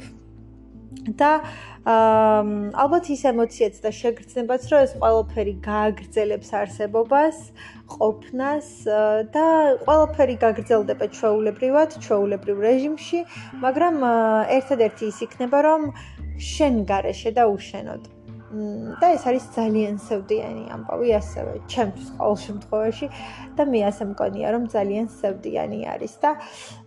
[1.18, 1.32] და
[1.82, 7.38] ალბათ ის ემოციაც და შეგრძნებაც რომ ეს ყველაფერი გააგრძელებს არსებობას,
[7.92, 8.70] ყოფნას
[9.36, 9.46] და
[9.84, 13.20] ყველაფერი გაგრძელდება ჩვეულებრივად, ჩვეულებრივ რეჟიმში,
[13.66, 14.02] მაგრამ
[14.58, 15.92] ერთადერთი ის იქნება რომ
[16.52, 18.04] შენ გარეშე და უშენოდ.
[18.52, 23.08] და ეს არის ძალიან სევდიანი ამბავი ასევე ჩემთვის ყოველ შემთხვევაში.
[23.52, 26.32] და მე ასე მგონია რომ ძალიან სევდიანი არის და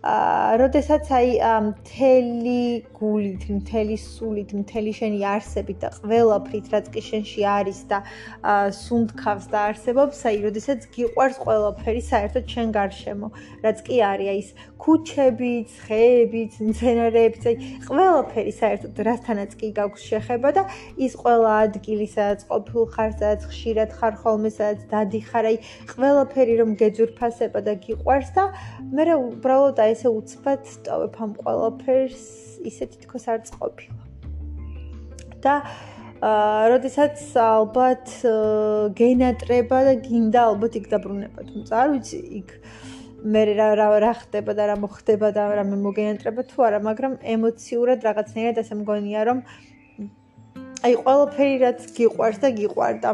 [0.01, 1.29] აა როდესაც აი
[1.69, 2.61] მთელი
[2.99, 7.97] გულით, მთელი სულით, მთელი შენი არსებით და ყველაფრით რაც კი შენში არის და
[8.41, 13.27] აა სუნთქავს და არსებობს, აი როდესაც გიყვარს ყველაფერი საერთოდ შენ გარშემო,
[13.65, 14.49] რაც კი არის აი ეს
[14.85, 17.55] ქუჩებიც, ხეებიც, მცენარეებიც, აი
[17.89, 20.63] ყველაფერი საერთოდ რასთანაც კი გაქვს შეხება და
[20.97, 25.57] ის ყველა ადგილი, სადაც ყოფილ ხარ, სადაც ხშირად ხარ ხოლმე, სადაც დადიხარ, აი
[25.93, 28.43] ყველაფერი რომ გეძურფასება და გიყვარს და
[28.95, 32.23] მე რა უბრალოდ აი ესე უცბად ტოვებ ამ ყველაფერს,
[32.69, 34.01] ისე თითქოს არ წყობილა.
[35.45, 35.53] და
[36.25, 38.07] აა, როდესაც ალბათ
[38.97, 42.49] გენატრება და გინდა ალბათ იქ დაბრუნება, თუმცა არ ვიცი, იქ
[43.25, 47.13] მე რა რა რა ხდება და რა მოხდება და რა მე მოგენატრება თუ არა, მაგრამ
[47.35, 49.39] ემოციურად რაღაცნაირად ასე მგონია, რომ
[50.85, 53.11] აი ყველაფერი რაც გიყვარს და გიყვარდა.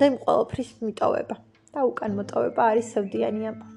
[0.00, 1.36] და იმ ყველაფრის მიტოვება.
[1.74, 3.74] და უკან მოტოვება არის სევდიანი ამბავი.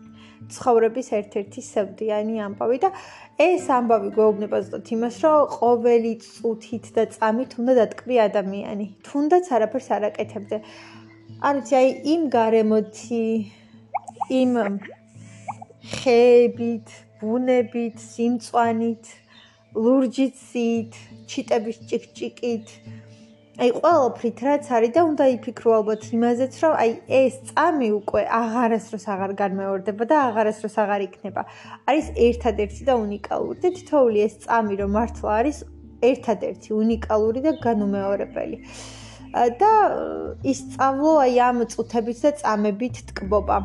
[0.53, 2.89] ცხოვრების ერთ-ერთი სევდიანი ამბავი და
[3.47, 8.88] ეს ამბავი გვეუბნება ზუსტად იმას რომ ყოველი წუთით და წამით უნდა დატკბი ადამიანი.
[9.07, 10.57] თუნდაც არაფერს არ აკეთებდე.
[11.47, 13.25] არიცი აი იმ გარემოთი
[14.41, 14.51] იმ
[15.99, 16.88] ხეებით
[17.19, 19.05] ბუნებით სიმწვანით
[19.83, 20.93] ლურჯიცით,
[21.27, 22.67] ჩიტების ჭიკჭიკით.
[23.57, 29.05] აი ყოველფრით რაც არის და უნდა იფიქრო ალბათ იმაზეც, რომ აი ეს წამი უკვე აღარასდროს
[29.13, 31.41] აღარ განმეორდება და აღარასდროს აღარ იქნება.
[31.89, 35.57] არის ერთადერთი და უნიკალური და თითოეული ეს წამი რომ მართლა არის
[36.11, 38.57] ერთადერთი უნიკალური და განუმეორებელი.
[39.33, 39.71] და
[40.53, 43.57] ისწავლო აი ამ წუთებით და წამებით ტკბობა.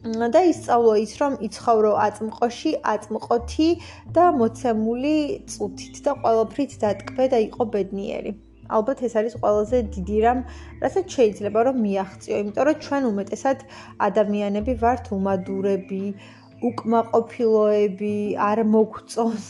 [0.00, 3.68] და ისწავლო ის რომ იცხოვრო აწმყოში, აწმყოთი
[4.16, 8.32] და მოცემული წუთით და ყოველფრით დატკბე და იყო ბედნიერი.
[8.70, 10.40] ალბათ ეს არის ყველაზე დიდი რამ,
[10.80, 13.58] რასაც შეიძლება რომ მიაღწიო, იმიტომ რომ ჩვენ უმეტესად
[14.08, 16.04] ადამიანები ვართ უმადურები,
[16.64, 18.16] უკმაყოფილოები,
[18.50, 19.48] არ მოგწონს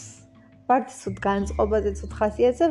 [0.66, 2.66] ვართ სულ განწყობაზე, სულ ხასიათზე,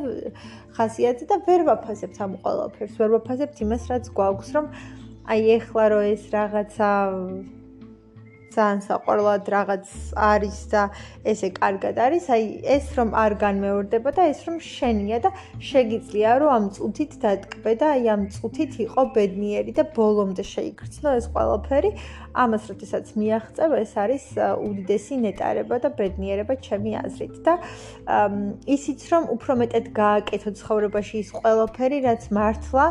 [0.76, 4.66] ხასიათზე და ვერ ვაფასებთ ამ ყოველფერს, ვერ ვაფასებთ იმას, რაც გვაქვს, რომ
[5.32, 6.90] აი ეხლა რო ეს რაღაცა
[8.56, 9.86] ძალიან საყვარლად რაღაც
[10.16, 10.84] არის და
[11.32, 12.44] ესე კარგად არის, აი
[12.76, 15.30] ეს რომ არ განმეორდება და ეს რომ შენია და
[15.70, 21.26] შეგიძლია რომ ამ წუთით დატკბე და აი ამ წუთით იყო ბედნიერი და ბოლომდე შეიგრძნო ეს
[21.34, 21.92] ყველაფერი.
[22.34, 27.54] ამას როდესაც მიაღწევ, ეს არის უდიდესი ნეტარება და ბედნიერება ჩემი აზრით და
[28.76, 32.86] ისიც რომ უფრო მეტად გააკეთო ცხოვრებაში ის ყველაფერი, რაც მართლა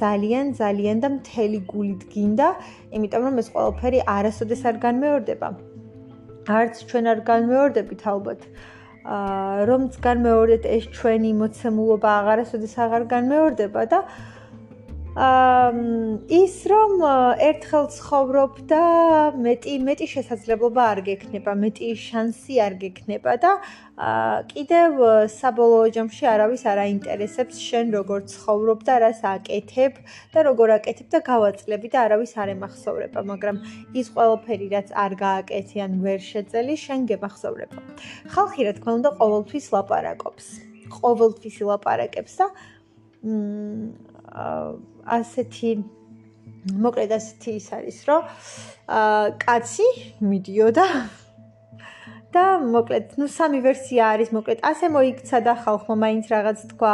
[0.00, 2.48] ძალიან ძალიან და მთელი გულით გინდა,
[2.96, 5.48] იმიტომ რომ ეს ყველაფერი არასოდეს არ განმეორდება.
[6.46, 8.40] არც ჩვენ არ განმეორდებით ალბათ.
[8.46, 13.98] აა რომც განმეორდეთ ეს ჩვენი მოცემულობა აღარასოდეს აღარ განმეორდება და
[15.16, 17.00] ის რომ
[17.40, 18.80] ერთხელ ცხოვრობ და
[19.32, 23.52] მეტი მეტი შესაძლებლობა არ გექნება, მეტი შანსი არ გექნება და
[24.52, 25.00] კიდევ
[25.32, 29.96] საბოლოო ჯამში არავის არ აინტერესებს შენ როგორ ცხოვრობ და რას აკეთებ
[30.36, 33.56] და როგორ აკეთებ და გავაწლები და არავის არ ემახსოვრება, მაგრამ
[33.96, 37.80] ის ყველაფერი რაც არ გააკეთე ან ვერ შეწელი, შენ გემახსოვრება.
[38.36, 40.46] ხალხი რა თქმა უნდა ყოველთვის ლაპარაკობს.
[40.92, 42.46] ყოველთვის ლაპარაკებს და
[43.24, 45.70] მ ასეთი
[46.66, 48.22] მოკლედ ასეთი ის არის, რომ
[48.90, 49.86] აა კაცი
[50.26, 50.86] მიდიოდა
[52.34, 56.92] და მოკლედ, ну სამი ვერსია არის, მოკლედ ასე მოიქცა და ხალხმა მაინც რაღაც თქვა,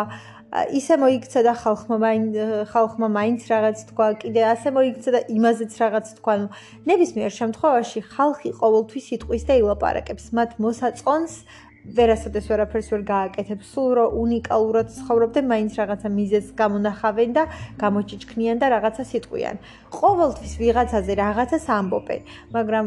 [0.52, 2.32] ისე მოიქცა და ხალხმა მაინც
[2.68, 6.34] ხალხმა მაინც რაღაც თქვა, კიდე ასე მოიქცა და იმაზეც რაღაც თქვა.
[6.42, 6.46] ნუ
[6.92, 11.34] ნებისმიერ შემთხვევაში ხალხი ყოველთვის იტყვის და ილაპარაკებს მათ მოსაწონს
[11.82, 17.44] ვერასოდეს ვერაფერს ვერ გააკეთებ, სულ რო უნიკალურად ცხოვრობდნენ, მაინც რაღაცა მიზეს გამონახავენ და
[17.82, 19.56] გამოჩიჩქნიან და რაღაცა სიტყვიან.
[19.92, 22.20] ყოველთვის ვიღაცაზე რაღაცას ამბობენ,
[22.56, 22.84] მაგრამ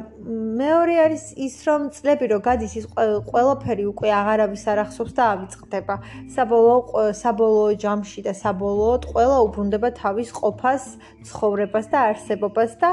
[0.61, 2.85] მეორე არის ის, რომ წლები რო გადის ის
[3.29, 5.95] ყველაფერი უკვე აღარავის არ ახსოვს და ავიწყდება.
[6.35, 10.83] საბოლოო საბოლოო ჯამში და საბოლოოდ ყველა უბრუნდება თავის ყოფას,
[11.29, 12.89] ცხოვრებას და არსებობას და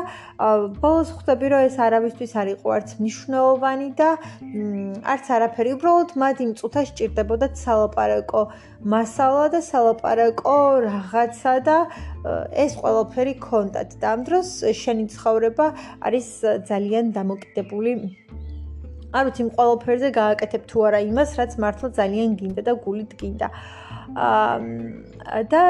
[0.83, 4.11] ბოლოს ხვდები, რომ ეს არავისთვის არ იყო არც მნიშვნელოვანი და
[5.13, 8.43] არც არაფერი უბრალოდ მათ იმ წუთას ჭირდებოდა სალაპარაკო
[8.83, 11.77] მასალა და სალაპარაკო რაღაცა და
[12.65, 14.49] ეს ყველაფერი კონტაქტ და ამ დროს
[14.83, 15.67] შენი ცხოვრება
[16.03, 16.29] არის
[16.67, 17.93] ძალიან დამოკიდებული
[19.13, 23.49] არ ვიცი, ყველაფერზე გააკეთებ თუ არა იმას, რაც მართლა ძალიან გინდა და გულით გინდა.
[24.17, 25.65] აა და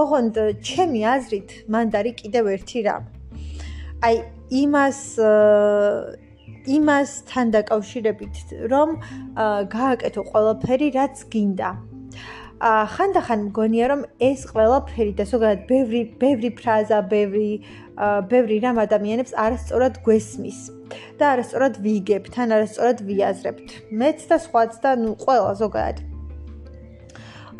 [0.00, 3.02] ოღონდ ჩემი აზრით, მანდარი კიდევ ერთი რამ.
[4.06, 4.14] აი
[4.62, 5.00] იმას
[6.76, 8.36] იმასთან დაკავშირებით,
[8.72, 8.88] რომ
[9.76, 11.70] გააკეთო ყველაფერი, რაც გინდა.
[11.72, 11.91] ა
[12.62, 17.48] ხანდახან მგონია რომ ეს ყველაფერი და ზოგადად ბევრი ბევრი ფრაზა, ბევრი
[18.30, 20.60] ბევრი რამ ადამიანებს არასწორად გვესმის
[21.18, 23.68] და არასწორად ვიგებთ, თან არასწორად ვიაზრებთ.
[23.90, 25.96] მეც და სხვაც და ნუ ყველა ზოგადად.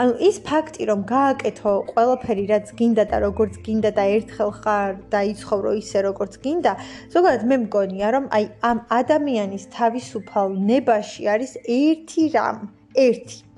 [0.03, 5.21] ანუ ის ფაქტი, რომ გააკეთო ყველაფერი, რაც გინდა და როგორც გინდა და ერთხელ ხარ და
[5.35, 6.73] იცხოვრო ისე, როგორც გინდა,
[7.13, 12.59] ზოგადად მე მგონია, რომ აი ამ ადამიანის თავისუფალ ნებაში არის ერთი რამ,
[12.97, 13.52] ერთი.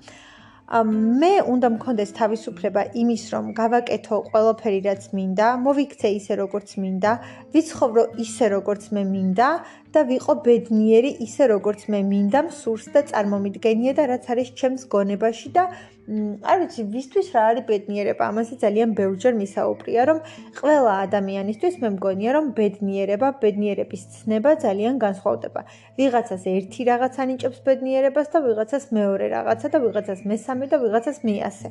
[0.82, 7.12] მე უნდა მქონდეს თავისუფლება იმის, რომ გავაკეთო ყველაფერი, რაც მინდა, მოვიქცე ისე, როგორც მინდა,
[7.54, 9.48] ვიცხოვრო ისე, როგორც მე მინდა
[9.94, 15.54] და ვიყო ბედნიერი ისე, როგორც მე მინდა, მსურს და წარმომიდგენია და რაც არის ჩემს გონებაში
[15.54, 15.70] და
[16.04, 18.26] არ ვიცი, ვისთვის რა არის ბედნიერება?
[18.28, 20.18] ამაზე ძალიან ბევრჯერ მისაუბრია, რომ
[20.60, 25.60] ყველა ადამიანისთვის მე მგონია, რომ ბედნიერება, ბედნიერების ცნება ძალიან განსხვავდება.
[25.96, 31.68] ვიღაცას ერთი რაღაც ანიჭებს ბედნიერებას და ვიღაცას მეორე რაღაცა და ვიღაცას მესამე და ვიღაცას მეასე.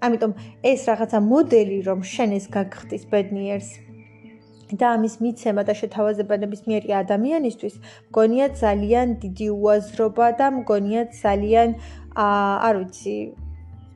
[0.00, 0.32] ამიტომ
[0.72, 3.70] ეს რაღაცა მოდელი, რომ შენ ეს გაგხდის ბედნიერს
[4.72, 7.74] და ამის მიცემა და შეთავაზება ნებისმიერი ადამიანისთვის,
[8.10, 11.68] მგონია ძალიან დიდი უაზრობა და მგონია ძალიან
[12.16, 13.16] აა არ ვიცი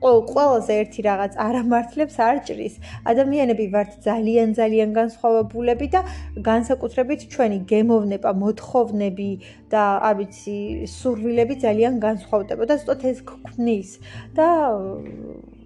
[0.01, 2.75] ყველაზე ერთი რაღაც არამართლებს არ ჭრის.
[3.05, 6.01] ადამიანები ვართ ძალიან ძალიან განსხვავებულები და
[6.41, 9.31] განსაკუთრებით ჩვენი გემოვნება, მოთხოვნები
[9.69, 10.57] და არ ვიცი,
[10.89, 13.89] სურვილები ძალიან განსხვავდება და სწორედ ეს გქნის.
[14.33, 14.47] და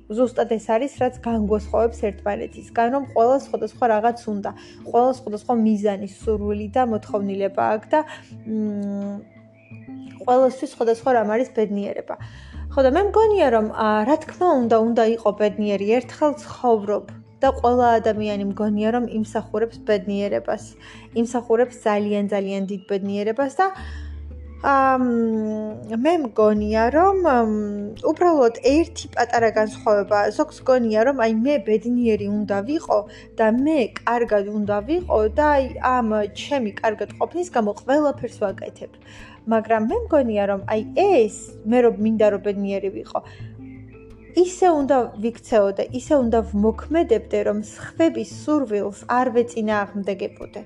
[0.06, 4.52] ზუსტად ეს არის რაც განგვასხოვებს ერთმანეთისგან რომ ყველა სხვადასხვა რაღაც უნდა.
[4.92, 8.00] ყველა სხვადასხვა მიზანი სურვილი და მოთხოვნილება აქვს და
[8.46, 9.36] მ
[10.26, 12.16] ყველასთვის სხვადასხვა რამ არის ბედნიერება
[12.76, 13.68] ხო და მე მგონია რომ
[14.08, 17.12] რა თქმა უნდა უნდა იყო ბედნიერი ერთხელ ცხოვრობ
[17.44, 20.64] და ყველა ადამიანი მგონია რომ იმსახურებს ბედნიერებას.
[21.22, 23.68] იმსახურებს ძალიან ძალიან დიდ ბედნიერებას და
[24.66, 24.98] აა
[26.04, 27.18] მე მგონია რომ
[28.12, 30.20] უბრალოდ ერთი პატარა განსხვავება.
[30.36, 33.00] ზოგს გონია რომ აი მე ბედნიერი უნდა ვიყო
[33.40, 35.64] და მე კარგად უნდა ვიყო და აი
[35.96, 36.12] ამ
[36.44, 38.92] ჩემი კარგად ყოფნის გამო ყველაფერს ვაკეთებ
[39.54, 41.36] მაგრამ მე მგონია რომ აი ეს
[41.70, 43.20] მე რომ მინდა რომ ბედნიერი ვიყო
[44.36, 50.62] ისე უნდა ვიქცეო და ისე უნდა ვმოქმედებდე რომ სხვების სურვილს არ ვეწინააღმდეგებოდე.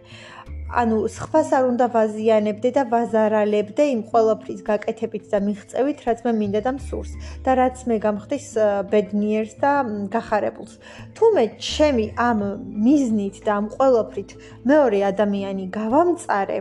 [0.82, 6.62] ანუ სხვას არ უნდა ვაზიანებდე და ვაზარალებდე იმ ყოველფრის გაკეთებით და მიღწევით რაც მე მინდა
[6.66, 7.14] და მსურს
[7.46, 8.48] და რაც მე გამხდის
[8.94, 9.72] ბედნიერს და
[10.14, 10.74] გახარებულს.
[11.18, 12.40] თუ მე ჩემი ამ
[12.86, 14.30] მიზნით და ამ ყოველფრით
[14.70, 16.60] მეორე ადამიანი გავამწარე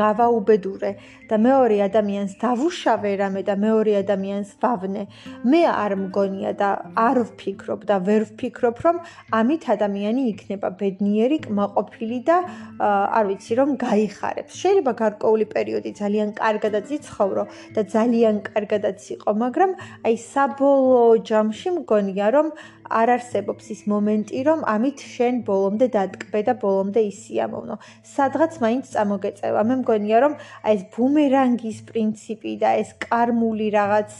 [0.00, 0.90] გავაუბედურე
[1.30, 5.02] და მეორე ადამიანს დავუშავე რამე და მეორე ადამიანს ვავნე.
[5.50, 8.96] მე არ მგონია და არ ვფიქრობ და ვერ ვფიქრობ, რომ
[9.40, 12.36] ამით ადამიანი იქნება ბედნიერი, კმაყოფილი და
[12.84, 14.52] არ ვიცი, რომ გაიხარებს.
[14.60, 17.42] შეიძლება გარკვეული პერიოდი ძალიან კარგადაც იცხოვრო
[17.74, 19.70] და ძალიან კარგადაც იყო, მაგრამ
[20.04, 22.48] აი საბოლოო ჯამში მგონია, რომ
[22.84, 27.76] არ არსებობს ის მომენტი, რომ ამით შენ ბოლომდე დატკბე და ბოლომდე ისიამოვნო.
[28.04, 29.60] სადღაც მაინც წამოგეწევა.
[29.64, 30.32] მე მგონია, რომ
[30.68, 30.82] აი ეს
[31.14, 34.14] ბუმერანგის პრინციპი და ეს კარმული რაღაც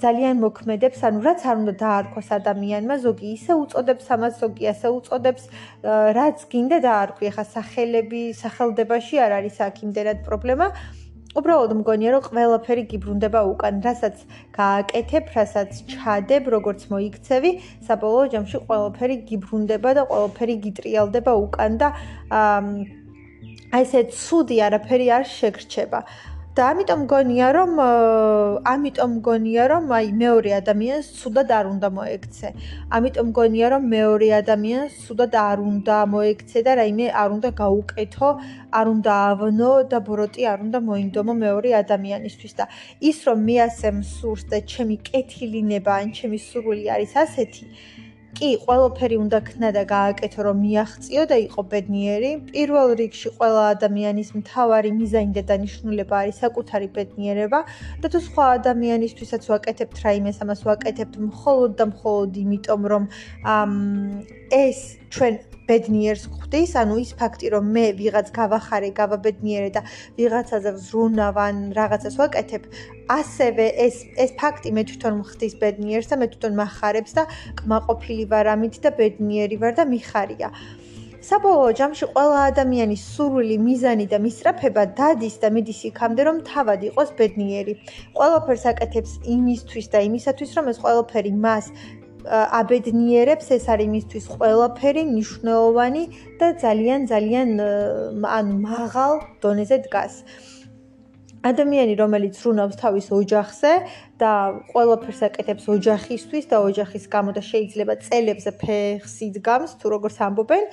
[0.00, 5.44] ძალიან მოქმედებს, ანუ რაც არ უნდა დაარქვას ადამიანმა, ზოგი ისე უწოდებს ამას, ზოგი ასე უწოდებს,
[6.18, 7.24] რაც გინდა დაარქვი.
[7.30, 10.66] ახლა სახელები, სახელდებაში არ არის აქ იმდენად პრობლემა.
[11.36, 14.16] უბრალოდ მგონია რომ ყველაფერი გიბრუნდება უკან, რასაც
[14.56, 17.50] გააკეთებ, რასაც ჩადებ, როგორც მოიქცევი,
[17.86, 21.88] საბოლოო ჯამში ყველაფერი გიბრუნდება და ყველაფერი გიტრიალდება უკან და
[23.76, 26.00] აი ესე ცუდი არაფერი არ შეგრჩება.
[26.56, 27.72] და ამიტომ მგონია რომ
[28.72, 32.48] ამიტომ მგონია რომ აი მეორე ადამიანს ცუდად არ უნდა მოექცე.
[32.96, 38.30] ამიტომ მგონია რომ მეორე ადამიანს ცუდად არ უნდა მოექცე და რაიმე არ უნდა გაუკეთო,
[38.80, 42.64] არ უნდა ავნო და ბროტი არ უნდა მოინდომო მეორე ადამიანისთვის და
[43.10, 47.64] ის რომ მე ასე მსურს და ჩემი კეთილინება ან ჩემი სურვილი არის ასეთი
[48.36, 52.30] კი, ყველაფერი უნდა ქნა და გააკეთო, რომ მიაღწიო და იყო ბედნიერი.
[52.52, 57.60] პირველ რიგში ყველა ადამიანის მთავარი მიზანი და დანიშნულება არის საკუთარი ბედნიერება
[58.04, 63.02] და თუ სხვა ადამიანისთვისაც ვაკეთებთ რაიმეს, ამას ვაკეთებთ მხოლოდ და მხოლოდ იმიტომ, რომ
[64.52, 64.78] ეს
[65.16, 65.34] ჩვენ
[65.68, 69.82] ბედნიერს ხვდის, ანუ ის ფაქტი, რომ მე ვიღაც გავახარე, გავაბედნიერე და
[70.18, 72.62] ვიღაცაზე ვზრუნავ ან რაღაცას ვაკეთებ,
[73.18, 77.28] ასევე ეს ეს ფაქტი მე თვითონ მხდის ბედნიერს და მე თვითონ מחარებს და
[77.60, 80.50] კმაყოფილი ვარ ამით და ბედნიერი ვარ და მიხარია.
[81.26, 87.10] საბოლოო ჯამში ყველა ადამიანის სურვილი, მიზანი და მისწრაფება დადის და მიდის იქამდე, რომ თავად იყოს
[87.18, 87.72] ბედნიერი.
[88.18, 91.72] ყველაფერს აკეთებს იმისთვის და იმისათვის, რომ ეს ყველაფერი მას
[92.26, 96.04] აბედნიერებს ეს არის მისთვის ყველაფერი მნიშვნელოვანი
[96.40, 97.48] და ძალიან ძალიან
[98.38, 99.12] ან მაღალ
[99.42, 100.14] დონეზე დგას.
[101.46, 103.72] ადამიანი რომელიც რუნავს თავის ოჯახზე
[104.18, 104.32] და
[104.72, 110.64] ყველაფერს აკეთებს ოჯახისთვის და ოჯახის გამო და შეიძლება წელებზე ფეხს იდგამს თუ როგორც ამბობენ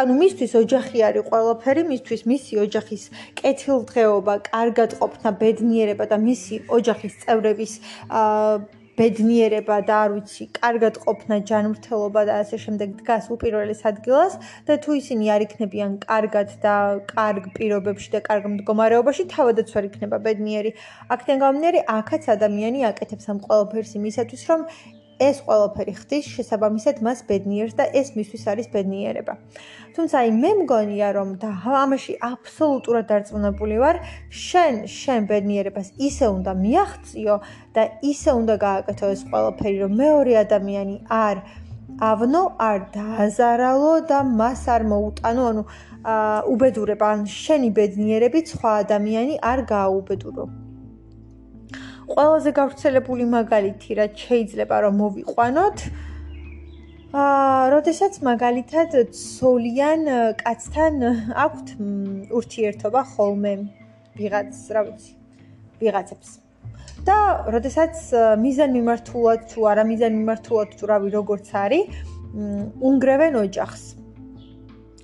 [0.00, 3.02] ანუ მისთვის ოჯახი არის ყველაფერი, მისთვის მისი ოჯახის
[3.38, 7.72] კეთილდღეობა, კარგად ყოფნა, ბედნიერება და მისი ოჯახის წევრების
[8.10, 14.36] აა ბედნიერება და არ ვიცი, კარგად ყოფნა, ჯანმრთელობა და ასე შემდეგ დგას უპირველეს ადგილას
[14.68, 16.76] და თუ ისინი არ იქნებიან კარგად და
[17.10, 20.70] კარგ პირობებში და კარგ მდგომარეობაში, თავადაც ვერ იქნება ბედნიერი.
[21.10, 24.60] აქედან გამომდინარე, აქაც ადამიანი აკეთებს ამ ყველაფერს იმისათვის, რომ
[25.20, 29.34] ეს ყველაფერი ხდის შესაბამისად მას ბედნიერს და ეს მისთვის არის ბედნიერება.
[29.96, 31.50] თუმცა აი მე მგონია რომ და
[31.82, 33.96] ამაში აბსოლუტურად დარწმუნებული ვარ,
[34.30, 37.36] შენ შენ ბედნიერებას ისე უნდა მიაღწიო
[37.76, 41.36] და ისე უნდა გააკეთო ეს ყველაფერი რომ მეორე ადამიანი არ
[42.00, 45.62] ავნო, არ დააზარალო და მას არ მოუტანო, ანუ
[46.54, 50.44] უბედურება, ან შენი ბედნიერებით სხვა ადამიანი არ გააუბედურო.
[52.12, 55.78] ყველაზე გავრცელებული მაგალითი რაც შეიძლება რომ მოვიყვანოთ
[57.12, 60.02] აა, როდესაც მაგალითად ცოლიან
[60.40, 60.94] კაცთან
[61.44, 61.72] აქვთ
[62.38, 63.52] ურთიერთობა ხოლმე
[64.16, 65.12] ვიღაც, რა ვიცი,
[65.80, 66.30] ვიღაცებს.
[67.04, 67.16] და
[67.52, 67.94] როდესაც
[68.44, 71.88] მიზან მიმართულად თუ არა მიზან მიმართულად თუ რავი როგორც არის,
[72.88, 74.01] უნგრევენ ოჯახს.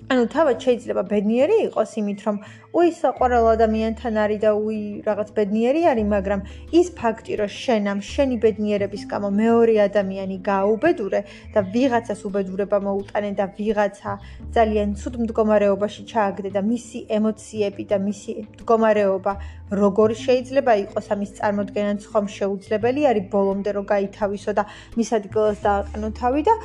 [0.09, 2.37] ანუ თავად შეიძლება ბედნიერი იყოს იმით, რომ
[2.79, 6.41] უი საყვარელ ადამიანთან არის და უი რაღაც ბედნიერი არის, მაგრამ
[6.79, 11.19] ის ფაქტი, რომ შენ ამ შენი ბედნიერების გამო მეორე ადამიანი გააუბედურე
[11.53, 14.11] და ვიღაცას უბედურება მოუტანე და ვიღაცა
[14.57, 19.33] ძალიან ცუდ მდგომარეობაში ჩააგდე და მისი ემოციები და მისი მდგომარეობა
[19.77, 24.63] როგორი შეიძლება იყოს ამის წარმოქმნაც ხომ შეუძლებელი არის ბოლომდე რომ გაითავისო და
[24.97, 26.55] მის ადგილას დააყენო თავი და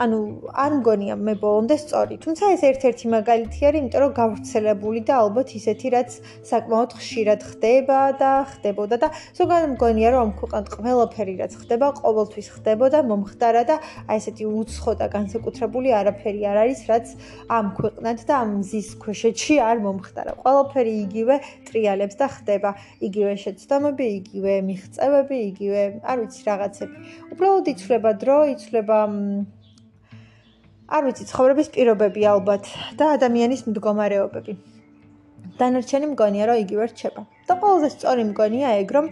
[0.00, 0.18] ანუ
[0.64, 2.16] არ მგონია მე ბოლომდე სწორი.
[2.24, 6.10] თუმცა ეს ერთ-ერთი მაგალითი არის, იმიტომ რომ გავრცელებული და ალბათ ისეთი რაც
[6.50, 12.48] საკმაოდ ხშირად ხდება და ხდებოდა და ზოგადად მგონია რომ ამ ქვეყანად ყველაფერი რაც ხდება, ყოველთვის
[12.54, 13.76] ხდებოდა, მომხდარა და
[14.08, 17.06] აი ესეთი უცხო და განსაკუთრებული არაფერი არ არის, რაც
[17.58, 20.32] ამ ქვეყნად და ამ მზის ქვეშეთში არ მომხდარა.
[20.44, 21.36] ყველაფერი იგივე
[21.68, 22.70] ტრიალებს და ხდება.
[23.04, 26.94] იგივე შეცდომები, იგივე მიღწევები, იგივე, არ ვიცი, რაღაცები.
[27.32, 28.98] უბრალოდ იცვლება დრო, იცვლება
[30.90, 32.64] არ ვიცი, ცხოვრების პირობები ალბათ
[32.98, 34.52] და ადამიანის მდგომარეობები.
[35.60, 37.22] დანარჩენი მგონია, რომ იგივე რჩება.
[37.46, 39.06] და ყველაზე სწორი მგონია ეგ, რომ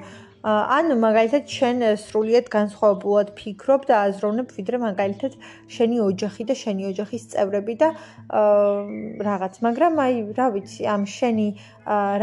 [0.48, 5.32] ან მაგალითად შენ სრულიად განსხვავებულად ფიქრობ და აზროვნებ ვიდრე მაგალითად
[5.76, 7.88] შენი ოჯახი და შენი ოჯახის წევრები და
[9.28, 9.54] რაღაც.
[9.66, 11.48] მაგრამ აი რა ვიცი ამ შენი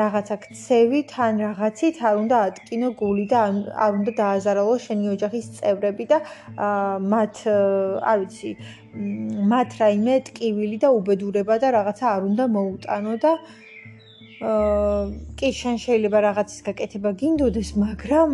[0.02, 3.40] რაღაცა ქცევით ან რაღაცით არ უნდა ატკინო გული და
[3.86, 6.18] არ უნდა დააზარალო შენი ოჯახის წევრები და
[7.14, 7.36] მათ
[8.12, 8.52] არ ვიცი
[9.52, 13.32] მათ რაიმე ტკივილი და უბედურება და რაღაცა არ უნდა მოუტანო და
[14.36, 18.32] კი შენ შეიძლება რაღაცის გაკეთება გინდოდეს, მაგრამ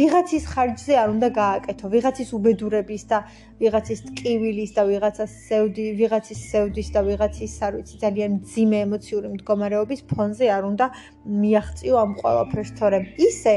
[0.00, 3.18] ვიღაცის ხარჯზე არ უნდა გააკეთო, ვიღაცის უბედურების და
[3.62, 10.00] ვიღაცის ტკივილის და ვიღაცას სევდი, ვიღაცის სევდის და ვიღაცის, არ ვიცი, ძალიან ძიმე ემოციური მდგომარეობის
[10.12, 10.86] ფონზე არ უნდა
[11.40, 13.04] მიაღწიო ამ ყველაფერს, თორემ.
[13.16, 13.54] ისე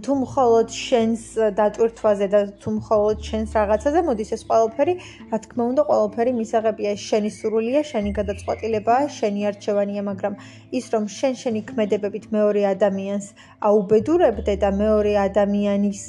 [0.00, 1.22] თუ მხოლოდ შენს
[1.58, 4.94] დატვირთვაზე და თუ მხოლოდ შენს რაღაცაზე მოდის ეს ყველაფერი,
[5.30, 10.34] რა თქმა უნდა, ყველაფერი მისაღებია შენი სურვილია, შენი გადაწყვეტილებაა, შენი არჩევანია, მაგრამ
[10.78, 13.26] ის რომ შენ შენი ქმედებებით მეორე ადამიანს
[13.70, 16.02] აუბედურებდე და მეორე ადამიანის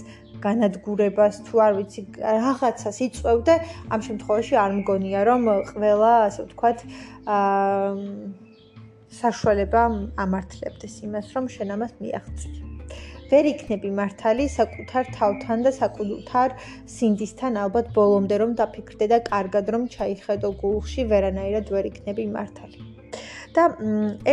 [0.45, 3.53] განადგურებას თუ არ ვიცი რაღაცას იწევდე,
[3.93, 5.41] ამ შემთხვევაში არ მგონია რომ
[5.73, 6.77] ყველა, ასე ვთქვათ,
[7.25, 8.43] აა
[9.15, 9.83] საშუალება
[10.25, 12.74] ამართლებდეს იმას, რომ შენ ამას მიაღწია.
[13.31, 16.55] ვერ იქნები მართალი საკუთარ თავთან და საკუთარ
[16.95, 22.79] სინდისთან ალბათ ბოლომდე რომ დაფიქრდე და კარგად რომ ჩაიხედო გულში ვერანაირად ვერ იქნები მართალი.
[23.55, 23.63] და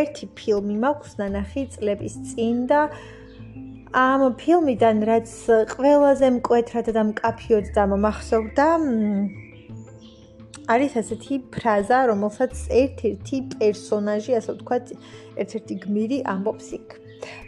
[0.02, 2.80] ერთი ფილმი მაქვს ნანახი წლების წინ და
[3.92, 5.30] ამ ფილმიდან რაც
[5.76, 8.66] ყველაზე მკვეთრად და მკაფიოდ დამახსოვრდა
[10.72, 14.92] არის ასეთი ფრაზა რომელსაც ერთ-ერთი პერსონაჟი ასე ვთქვათ
[15.42, 17.01] ერთ-ერთი გმირი ამბობს იქ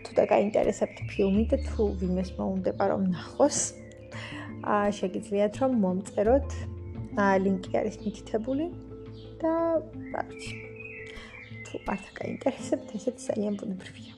[0.04, 3.58] თუ და გაინტერესებთ ფილმი და თუ ვინმეს მოუნდება რომ ნახოს
[4.64, 6.50] აა შეგიძლიათ რომ მომწეროთ
[7.20, 8.66] აა ლინკი არის მითითებული
[9.42, 9.54] და
[10.12, 10.54] ვარჩი
[11.66, 14.14] თუ არ გაინტერესებთ ესეც ძალიან ბუნებრივია.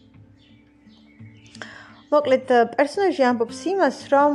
[2.12, 4.34] მოკლედ პერსონაჟი ამბობს იმას რომ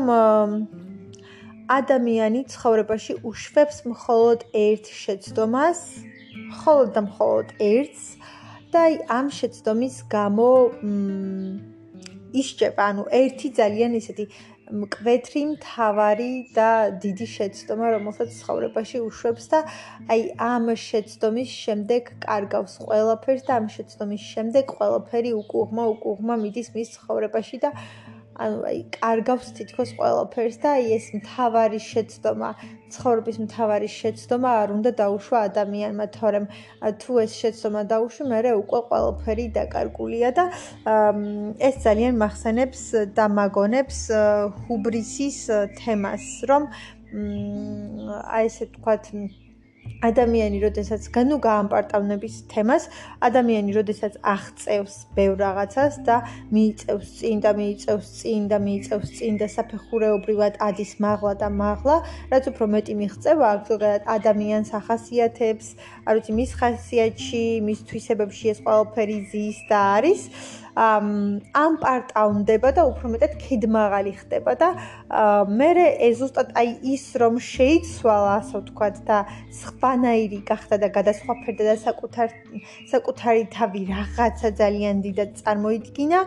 [1.72, 5.82] ადამიანი ცხოვრებაში უშვებს მხოლოდ ერთ შეცდომას
[6.52, 8.04] მხოლოდ და მხოლოდ ერთს
[8.74, 10.50] და აი ამ შეცდომის გამო
[12.42, 14.26] ისჭება, ანუ ერთი ძალიან ისეთი
[14.72, 16.70] მკვეთრი მთავარი და
[17.04, 19.60] დიდი შეცდომა, რომელსაც ცხოვრებაში უშვებს და
[20.08, 26.96] აი ამ შეცდომის შემდეგ კარგავს ყველაფერს და ამ შეცდომის შემდეგ ყველაფერი უკუღმა უკუღმა მიდის მის
[26.96, 27.70] ცხოვრებაში და
[28.42, 32.50] ანუ აი კარგავს თითქოს ყველაფერს და აი ეს მთავარი შეცდომა,
[32.94, 36.46] ცხოვრების მთავარი შეცდომა არ უნდა დაუშვა ადამიანმა, თორემ
[37.02, 40.46] თუ ეს შეცდომა დაუშვი, მე უკვე ყველაფერი დაკარგულია და
[41.70, 42.82] ეს ძალიან מחსენებს
[43.18, 44.00] და მაგონებს
[44.66, 45.40] ჰუბრისის
[45.80, 46.64] თემას, რომ
[47.12, 49.04] აი ესე თქვათ
[50.00, 52.88] ადამიანი, როდესაც განუ გაამპარტავნების თემას,
[53.28, 56.18] ადამიანი, როდესაც აღწევს ბევრ რაღაცას და
[56.56, 61.98] მიიწევს წინ და მიიწევს წინ და მიიწევს წინ და საფეხურეობრივად ადის მაღლა და მაღლა,
[62.32, 65.68] რაც უფრო მეტი მიღწევა აქვს ზოგადად ადამიანს ახასიათებს,
[66.08, 70.22] არ ვიცი, მის ხასიათში, მის თვისებებში ეს ყველაფერი ზის და არის.
[70.32, 70.61] ამ
[71.82, 74.70] პარტაუნდება და უფრო მეტად ქედმაღალი ხდება და
[75.50, 75.70] მე
[76.08, 79.18] ეს ზუსტად აი ის რომ შეიცვალა ასე ვთქვათ და
[79.62, 82.30] სხვანაირი გახდა და გადასხვაფერდა და საკუთარ
[82.94, 86.20] საკუთარი თავი რაღაცა ძალიან დიდად წარმოიდგინა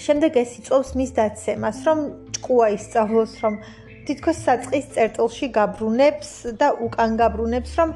[0.00, 1.98] შემდეგ ეს იწოვს მის დაცემას რომ
[2.34, 3.54] ჭკუა ისწავლოს რომ
[4.08, 6.30] თითქოს საწყის წერტილში გაბრუნებს
[6.60, 7.90] და უკან გაბრუნებს რომ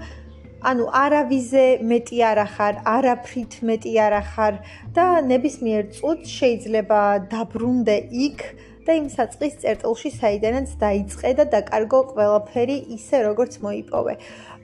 [0.65, 4.55] ანუ არავიზე მეტი არ ახარ, არაფრით მეტი არ ახარ
[4.97, 7.01] და ნებისმიერ წუთს შეიძლება
[7.35, 7.97] დაბრუნდე
[8.29, 8.45] იქ
[8.89, 14.15] და იმ საწყის წერტილში საიდანაც დაიწყე და დაკარგო ყველაფერი ისე როგორც მოიპოვე.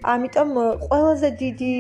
[0.01, 0.51] ამიტომ
[0.89, 1.75] ყველაზე დიდი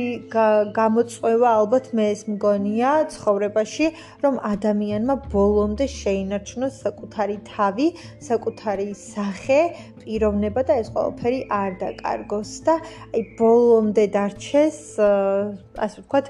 [0.76, 3.86] გამოწვევა ალბათ მე ეს მგონია ცხოვრებაში,
[4.24, 7.86] რომ ადამიანმა ბოლომდე შეინარჩუნოს საკუთარი თავი,
[8.28, 9.60] საკუთარი სახე,
[10.00, 12.74] პიროვნება და ეს ყველაფერი არ დაკარგოს და
[13.16, 16.26] აი ბოლომდე დარჩეს ასე ვთქვათ,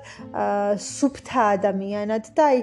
[0.87, 2.59] სუფთა ადამიანად და აი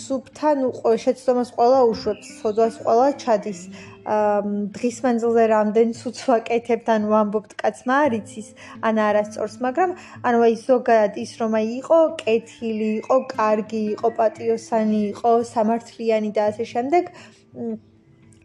[0.00, 0.70] სუფთა ნუ
[1.04, 3.60] შეცდომას ყველა უშვებს, სოდვას ყველა ჩადის.
[4.06, 8.48] დღის მანძილზე რამდენ ცუც ვაკეთებთ ან ვამბობთ კაცმა არიცის
[8.90, 9.94] ან არასწორს მაგრამ
[10.30, 16.48] ანუ აი ზოგადად ის რომ აი იყო კეთილი იყო კარგი იყო პატიოსანი იყო სამართლიანი და
[16.54, 17.12] ასე შემდეგ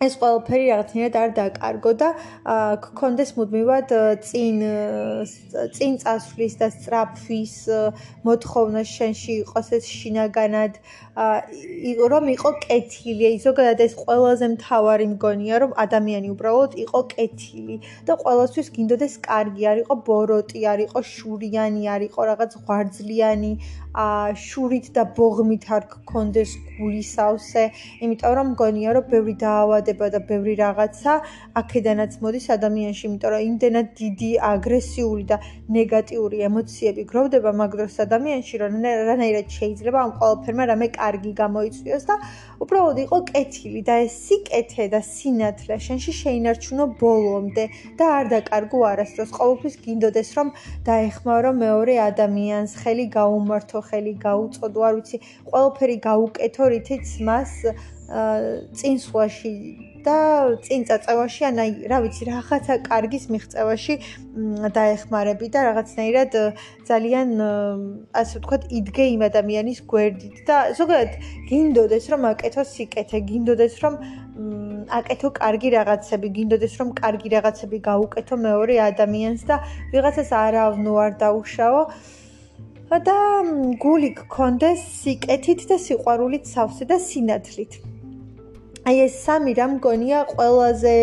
[0.01, 2.07] ეს ყველაფერი რაღაცნაირად არ დაკარგო და
[2.85, 3.91] გქონდეს მუდმივად
[4.25, 4.55] წინ
[5.77, 7.53] წინ წასვლის და სწრაფვის
[8.25, 10.81] მოთხოვნა შენში იყოს ეს შინაგანად.
[12.11, 13.29] რომ იყო კეთილი.
[13.45, 17.75] ზოგადად ეს ყველაზე მთავარი მგონია, რომ ადამიანი უბრალოდ იყო კეთილი
[18.07, 23.53] და ყოველთვის გინდოდეს კარგი, არ იყო ბოროტი, არ იყო შურიანი, არ იყო რაღაც ღვარძლიანი,
[24.39, 27.63] შურით და ბოღმით არ გქონდეს გულისავსე,
[28.07, 31.13] იმიტომ რომ მგონია, რომ ბევრი დაავადება და ბევრი რაღაცა
[31.61, 35.37] აქედანაც მოდის ადამიანში, იმიტომ რომ იმდენად დიდი აგრესიული და
[35.77, 38.71] ნეგატიური ემოციები გროვდება მაგ დროს ადამიანში, რომ
[39.11, 42.15] რანაირად შეიძლება ამ ყოველფერმა რამე კარგი გამოიწვიოს და
[42.61, 47.65] უბრალოდ იყო კეთილი და ეს სიკეთე და სინათლე შენში შეინარჩუნო ბოლომდე
[47.99, 50.51] და არ დაკარგო არასდროს ყოველთვის გინდოდეს რომ
[50.89, 55.17] დაეხმარო მეორე ადამიანს ხელი გაუმართო ხელი გაუწოდო არ ვიცი
[55.49, 57.55] ყველაფერი გაუკეთო რითიც მას
[58.81, 59.55] წინსვლაში
[60.05, 60.17] და
[60.65, 63.95] წინ წაწევაში ან აი რა ვიცი რაღაცა კარგის მიღწევაში
[64.77, 66.37] დაეხმარები და რაღაცნაირად
[66.89, 67.29] ძალიან
[68.21, 71.11] ასე ვთქვათ იდგე იმ ადამიანის გვერდით და ზოგადად
[71.51, 73.93] გინდოდეს რომ აკეთო სიკეთე გინდოდეს რომ
[74.99, 79.61] აკეთო კარგი რაღაცები გინდოდეს რომ კარგი რაღაცები გაუკეთო მეორე ადამიანს და
[79.93, 81.83] ვიღაცას არავნო არ დაუშავო
[83.07, 83.19] და
[83.79, 87.90] გული გქონდეს სიკეთით და სიყვარულით სავსე და სინათლით.
[88.81, 90.93] აი ეს სამი რა მგონია ყველაზე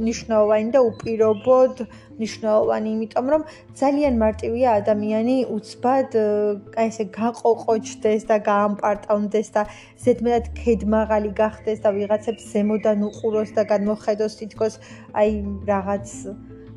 [0.00, 1.82] მნიშვნელოვანი და უპირობოდ
[2.18, 3.42] მნიშვნელოვანი, იმიტომ რომ
[3.80, 6.16] ძალიან მარტივია ადამიანი უცბად
[6.80, 9.68] აი ესე გაყოყოჩდეს და გაამპარტავნდეს და
[10.04, 14.80] ზედმეტად ქედმაღალი გახდეს და ვიღაცებს ზემოდან უყუროს და გადმოხედოს თითქოს
[15.12, 15.30] აი
[15.68, 16.06] რაღაც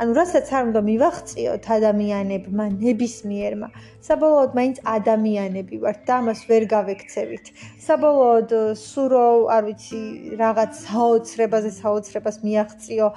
[0.02, 3.68] ანუ რასაც არ უნდა მივახციოთ ადამიანებმა, ნებისმიერმა,
[4.08, 7.46] საბოლოოდ მაინც ადამიანები ვართ და ამას ვერ გავექცევით.
[7.86, 10.02] საბოლოოდ სურო, არ ვიცი,
[10.42, 13.08] რაღაც საოცრებაზე საოცრებას მიაღწიო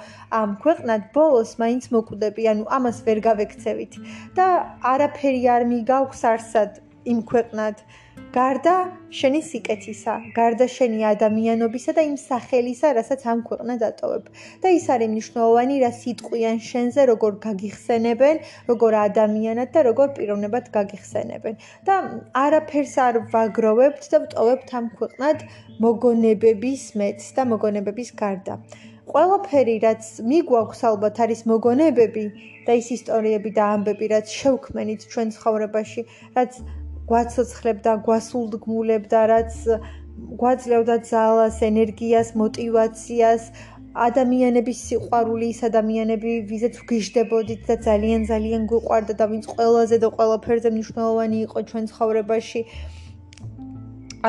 [0.41, 3.93] ამ ქვეყნად, ბოლოს მაინც მოკვდები, ანუ ამას ვერ გავექცევით.
[4.37, 4.47] და
[4.93, 6.71] არაფერი არ მიგაქვს არსად
[7.09, 7.75] იმ ქვეყნად.
[8.35, 8.71] გარდა
[9.15, 14.23] შენი სიკეთისა, გარდა შენი ადამიანობისა და იმ სახელისა, რასაც ამ ქვეყნა დატოვებ.
[14.63, 18.35] და ის არის მნიშვნელოვანი, რა სიტყვიან შენზე, როგორ გაგიხსენებენ,
[18.71, 21.55] როგორ ადამიანად და როგორ პიროვნებად გაგიხსენებენ.
[21.87, 21.95] და
[22.43, 25.37] არაფერს არ ვაგროვებთ და ვტოვებთ ამ ქვეყნად
[25.85, 28.53] მოგონებების მეც და მოგონებების გარდა.
[29.11, 32.25] ყველაფერი, რაც მიგვაქვს ალბათ არის მოგონებები
[32.67, 36.01] და ის ისტორიები და ამბები, რაც შევქმენით ჩვენ ცხოვრებაში,
[36.35, 36.51] რაც
[37.09, 39.53] გვაცოცხლებდა, გვასულდგმულებდა, რაც
[40.41, 43.43] გვაძლევდა ძალას, ენერგიას, мотиваციას,
[43.95, 50.69] ადამიანების სიყვარული, ის ადამიანები, ვისაც გიждებოდით და ძალიან ძალიან გიყვარდა და ვინც ყველაზე და ყველაფერზე
[50.75, 52.61] მნიშვნელოვანი იყო ჩვენ ცხოვრებაში.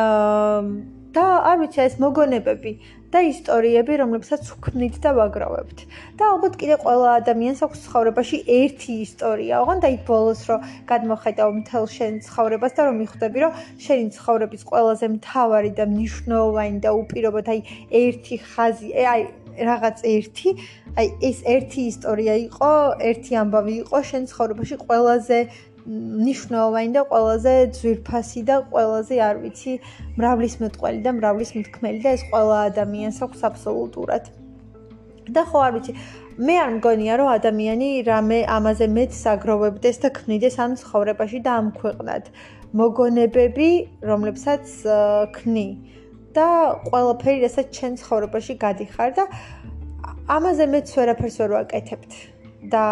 [0.02, 0.60] აა
[1.16, 2.72] და არ ვიცი, ეს მოგონებები,
[3.12, 5.78] და ისტორიები, რომლებსაც ვქმნით და ვაგროვებთ.
[6.18, 9.54] და ალბათ კიდე ყველა ადამიანს აქვს ცხოვრებაში ერთი ისტორია.
[9.62, 10.56] ოღონდ აი ბოლოს რო
[10.90, 13.52] გადმოხედავ მთელ შენ ცხოვრებას და რომ მიხვდები, რომ
[13.84, 17.60] შენი ცხოვრების ყველაზე მთავარი და მნიშვნელოვანი და უპირობოდ აი
[18.02, 19.22] ერთი ხაზი, აი
[19.56, 20.50] რაღაც ერთი,
[21.00, 22.72] აი ეს ერთი ისტორია იყო,
[23.10, 25.38] ერთი ამბავი იყო შენ ცხოვრებაში ყველაზე
[25.86, 29.72] ნიშნავენ და ყველაზე ძვირფასი და ყველაზე არ ვიცი
[30.18, 34.24] მრავლის მეტყველი და მრავლის მთქმელი და ეს ყველა ადამიანს აქვს აბსოლუტურად.
[35.34, 35.92] და ხო არ ვიცი
[36.46, 41.68] მე არ მგონია რომ ადამიანი რამე ამაზე მეც საგროვებდეს და ქმნიდეს ამ ცხოვრებაში და ამ
[41.80, 42.24] ქვეყნად
[42.78, 43.70] მოგონებები
[44.10, 44.64] რომლებსაც
[45.36, 45.68] ქმნი
[46.36, 46.48] და
[46.90, 49.24] ყველაფერი რასაც ჩვენ ცხოვრებაში გადიხარ და
[50.36, 52.12] ამაზე მეც ვერაფერს ვერ ვაკეთებთ
[52.74, 52.84] და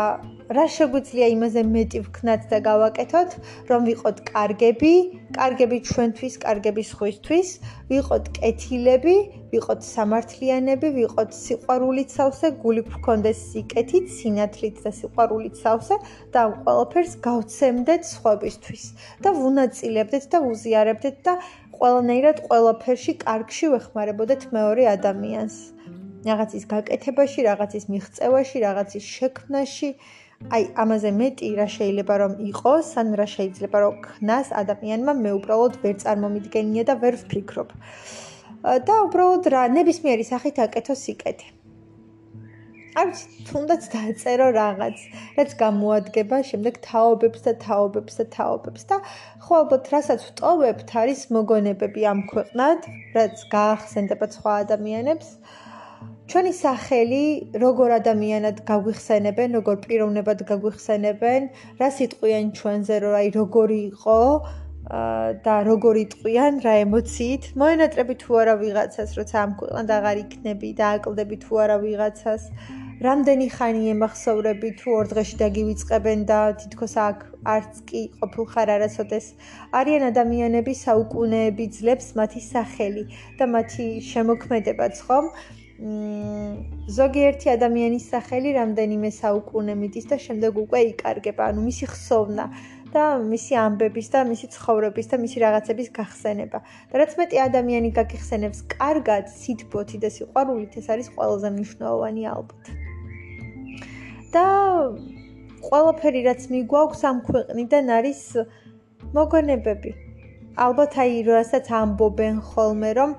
[0.52, 3.30] რა შეგვიძლია იმაზე მეტი ვქნათ და გავაკეთოთ,
[3.70, 4.92] რომ ვიყოთ კარგები,
[5.36, 7.48] კარგები ჩვენთვის, კარგები სხვისთვის,
[7.88, 9.16] ვიყოთ კეთილები,
[9.54, 15.96] ვიყოთ სამართლიანები, ვიყოთ სიყვარულით სავსე, გული გქონდეს სიკეთით, სინათლით და სიყვარულით სავსე
[16.36, 18.84] და ყველაფერს გავცემდეთ სხვებისთვის
[19.24, 21.34] და ვუნაწილებდეთ და უზიარებდეთ და
[21.78, 25.56] ყველანაირად ყველაფერში კარგში ვეხმარებოდეთ მეორე ადამიანს.
[26.24, 29.88] რაღაცის გაკეთებაში, რაღაცის მიღწევაში, რაღაცის შექმნაში
[30.54, 35.74] აი ამაზე მეტი რა შეიძლება რომ იყოს, ან რა შეიძლება რომ ქნას ადამიანმა მე უბრალოდ
[35.82, 37.68] ვერ წარმომიდგენია და ვერ ვფიქრობ.
[38.88, 41.48] და უბრალოდ რა ნებისმიერი სახით აკეთო სიკეთე.
[43.02, 44.98] არც თუნდაც დაწერო რაღაც,
[45.36, 48.98] რაც გამოადგება შემდეგ თაობებს და თაობებს და თაობებს და
[49.46, 52.86] ხო ალბათ რასაც ვტოვებთ არის მოგონებები ამ ქვეყნად,
[53.18, 55.28] რაც გაახსენდება სხვა ადამიანებს.
[56.24, 57.24] ჩვენი სახელი
[57.60, 61.48] როგორ ადამიანად გაგვიხსენებენ, როგორ პიროვნებად გაგვიხსენებენ,
[61.80, 64.20] რა სიტყვიან ჩვენზე, რომ აი როგორი იყო
[65.44, 70.86] და როგორი ტყვიან რა ემოციით, მოენატრები თუ არა ვიღაცას, როცა ამ ქვეყნად აღარ იქნები და
[70.96, 72.42] აკლდები თუ არა ვიღაცას,
[73.04, 77.18] რამდენი ხანი ემახსოვრები თუ ორ დღეში დაგივიწყებენ და თითქოს აქ
[77.54, 79.26] არც კი ყოფილხარ არასოდეს.
[79.80, 83.04] არიან ადამიანები საუკუნეები ძლებს მათი სახელი
[83.40, 85.28] და მათი შემოქმედებაც ხომ?
[85.74, 92.44] ზოგიერთი ადამიანის სახელი რამდენიმე საუკუნე მიდის და შემდეგ უკვე იკარგება, ანუ მისი ხსოვნა
[92.94, 96.58] და მისი ამბების და მისი ცხოვრების და მისი რაღაცების გახსენება.
[96.90, 102.64] და რაც მეტი ადამიანი გაგიხსენებს კარგად, სითბოთი და სიყვარულით, ეს არის ყველაზე მნიშვნელოვანი ალბათ.
[104.34, 104.46] და
[105.66, 108.20] ყველაფერი რაც მიგვაქვს ამ ქვეყნიდან არის
[109.14, 109.90] მოგონებები.
[110.54, 113.10] ალბათ აი რასაც ამბობენ ხოლმე რომ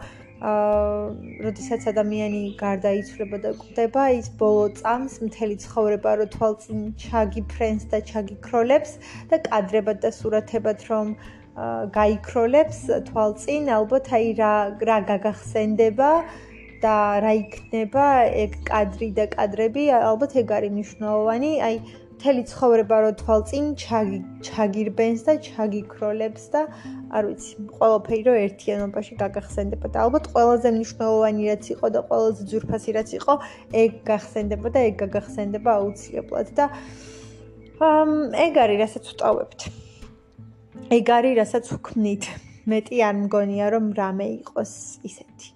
[0.43, 1.15] აა,
[1.45, 8.91] როდესაც ადამიანი გარდაიცვლება და კვდება, ის ბოლო წამს მთელი ცხოვრება რო თვალწინ ჩაგიფრენს და ჩაგიქროლებს
[9.31, 11.15] და კადრებად და სურათებად რომ
[11.95, 14.53] გაიქროლებს თვალწინ, ალბათ აი რა
[14.89, 16.11] რა გაგახსენდება
[16.83, 18.07] და რა იქნება
[18.43, 21.51] ეგ კადრი და კადრები ალბათ ეგ არის მნიშვნელოვანი.
[21.63, 21.79] აი
[22.25, 26.61] მთელი ცხოვრება რო თვალწინ ჩაგი ჩაგირბენს და ჩაგიქროლებს და
[27.13, 32.95] არ ვიცი, ყველაფერი რო ერთიანობაში გაგახსენდება და ალბათ ყველაზე მნიშვნელოვანი რაც იყო და ყველაზე ძურფასი
[32.97, 33.33] რაც იყო,
[33.77, 36.65] ეგ გახსენდება და ეგ გაგახსენდება აუცილებლად და
[37.93, 39.59] ამ ეგ არის რასაც ვტავებთ.
[40.97, 42.23] ეგ არის რასაც ვქმნით.
[42.65, 44.73] მეტი არ მგონია რომ რამე იყოს
[45.05, 45.49] ისეთი.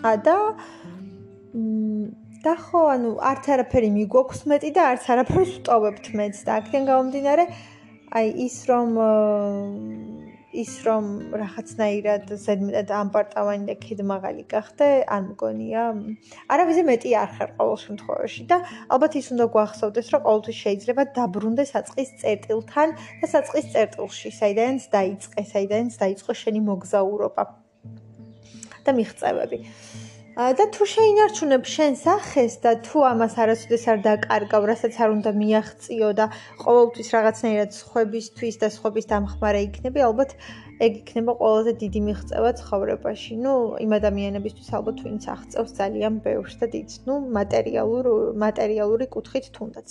[0.00, 0.36] და
[1.52, 6.84] მ და ხო, ანუ არც არაფერი მიგვაქვს მეტი და არც არაფერს ვტოვებთ მეც და აქედან
[6.90, 7.44] გამომდინარე,
[8.18, 8.88] აი ის რომ
[10.48, 11.04] ის რომ
[11.36, 15.82] რაღაცნაირად ზედმეტად ამპარტავანი და ქედმაღალი გახდე, არ მგონია.
[16.48, 18.56] არავის მეტი არ ხარ ყოველ შემთხვევაში და
[18.88, 22.88] ალბათ ის უნდა გვახსოვდეს, რომ ყოველთვის შეიძლება დაბრუნდეს საწყის წერტილთან
[23.20, 27.42] და საწყის წერტილში, საიდანაც დაიწყე, საიდანაც დაიწყო შენი მოგზაურობა
[28.88, 29.58] და მიღწევები.
[30.38, 36.10] და თუ შეინარჩუნებ შენ სახეს და თუ ამას არასოდეს არ დაკარგავ, რასაც არ უნდა მიაღწიო
[36.14, 36.26] და
[36.62, 40.30] ყოველთვის რაღაცნაირად სხვებისთვის და სხვების დამხმარე იქნები, ალბათ
[40.78, 43.34] ეგ იქნება ყველაზე დიდი მიღწევა ცხოვრებაში.
[43.42, 48.06] ნუ იმ ადამიანებისთვის ალბათ ვინც აღწევს ძალიან ბევრს და დიდს, ნუ მატერიალურ
[48.38, 49.88] მატერიალური კუთხით თუნდაც.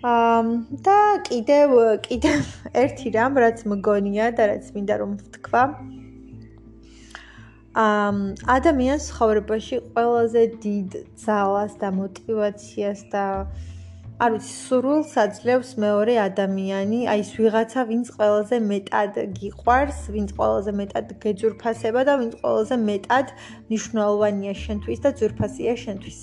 [0.00, 0.46] ამ
[0.80, 0.98] და
[1.28, 1.68] კიდევ
[2.08, 2.40] კიდევ
[2.72, 5.62] ერთი რამ რაც მგონია და რაც მინდა რომ ვთქვა,
[7.76, 13.24] ადამიანს ცხოვრებაში ყველაზე დიდ ძალას და мотивაციას და
[14.18, 20.72] არ ვიცი, სურვილს აძლევს მეორე ადამიანი, აი ეს ვიღაცა, ვინც ყველაზე მეტად გიყვარს, ვინც ყველაზე
[20.80, 23.26] მეტად გეძურფასება და ვინც ყველაზე მეტად
[23.68, 26.20] მნიშვნელოვანია შენთვის და ძურფასია შენთვის.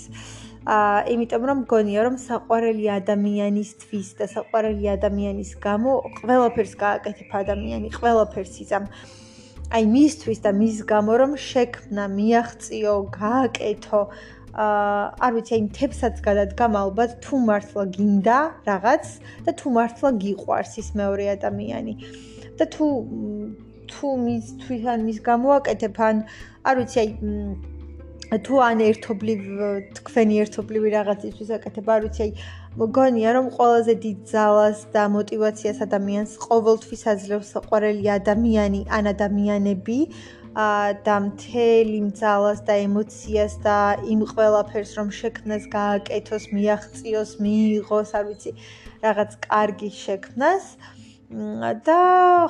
[0.65, 8.53] აა, იმიტომ რომ მგონია რომ საყვარელი ადამიანისთვის და საყვარელი ადამიანის გამო ყველაფერს გააკეთებ ადამიანი, ყველაფერს
[8.65, 8.89] იზამ.
[8.89, 9.25] აა
[9.73, 14.01] აი მისთვის და მის გამო რომ შექმნა, მიაღწიო, გააკეთო
[14.55, 18.37] აა არ ვიცი, აი თებსაც გადადგა ალბათ თუ მართლა გინდა
[18.69, 19.05] რაღაც
[19.45, 21.93] და თუ მართლა გიყვარს ის მეორე ადამიანი.
[22.55, 22.85] და თუ
[23.91, 26.15] თუ მის თვითონ მის გამოაკეთებ ან
[26.63, 29.39] არ ვიცი, აი თუ ან ერთობლივ
[29.97, 32.31] თქვენი ერთობლივი რაღაცისთვის აკეთებ, არ ვიცი, აი
[32.75, 39.99] მგონია, რომ ყველაზე დიდ ძალას და мотиваციას ადამიანს ყოველთვის აძლევს საყვარელი ადამიანი ან ადამიანები
[41.07, 43.77] და მთელი ძალას და ემოციას და
[44.11, 48.51] იმ ყველაფერს რომ შექმნას, გააკეთოს, მიაღწიოს, მიიღოს, არ ვიცი,
[49.07, 50.63] რაღაც კარგი შექმნას
[51.87, 52.01] და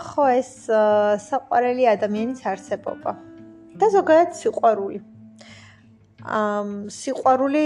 [0.09, 0.51] ხო ეს
[1.29, 3.13] საყვარელი ადამიანის არსებობა
[3.77, 4.99] და ზოგადად სიყვარული.
[6.25, 7.65] ამ სიყვარული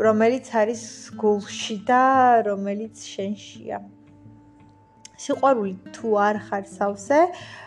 [0.00, 0.82] რომელიც არის
[1.20, 2.04] გულში და
[2.48, 3.80] რომელიც შენშია.
[5.20, 7.18] სიყვარული თუ არ ხარ სავსე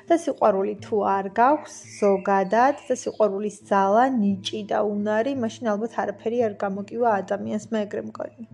[0.10, 6.40] და სიყვარული თუ არ გაქვს ზოგადად და სიყვარულის ძალა ნიჭი და უნარი, მაშინ ალბათ არაფერი
[6.48, 8.48] არ გამოგივა ადამიანს მე ეგრე მგონი.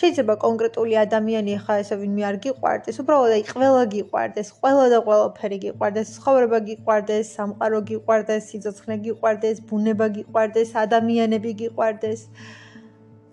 [0.00, 5.58] შეიძლება კონკრეტული ადამიანი ხა ესე ვინმე არ გიყვარდეს, უბრალოდ აი ყველა გიყვარდეს, ყველა და ყველაფერი
[5.64, 12.28] გიყვარდეს, ცხოვრება გიყვარდეს, სამყარო გიყვარდეს, სიცოცხლე გიყვარდეს, ბუნება გიყვარდეს, ადამიანები გიყვარდეს.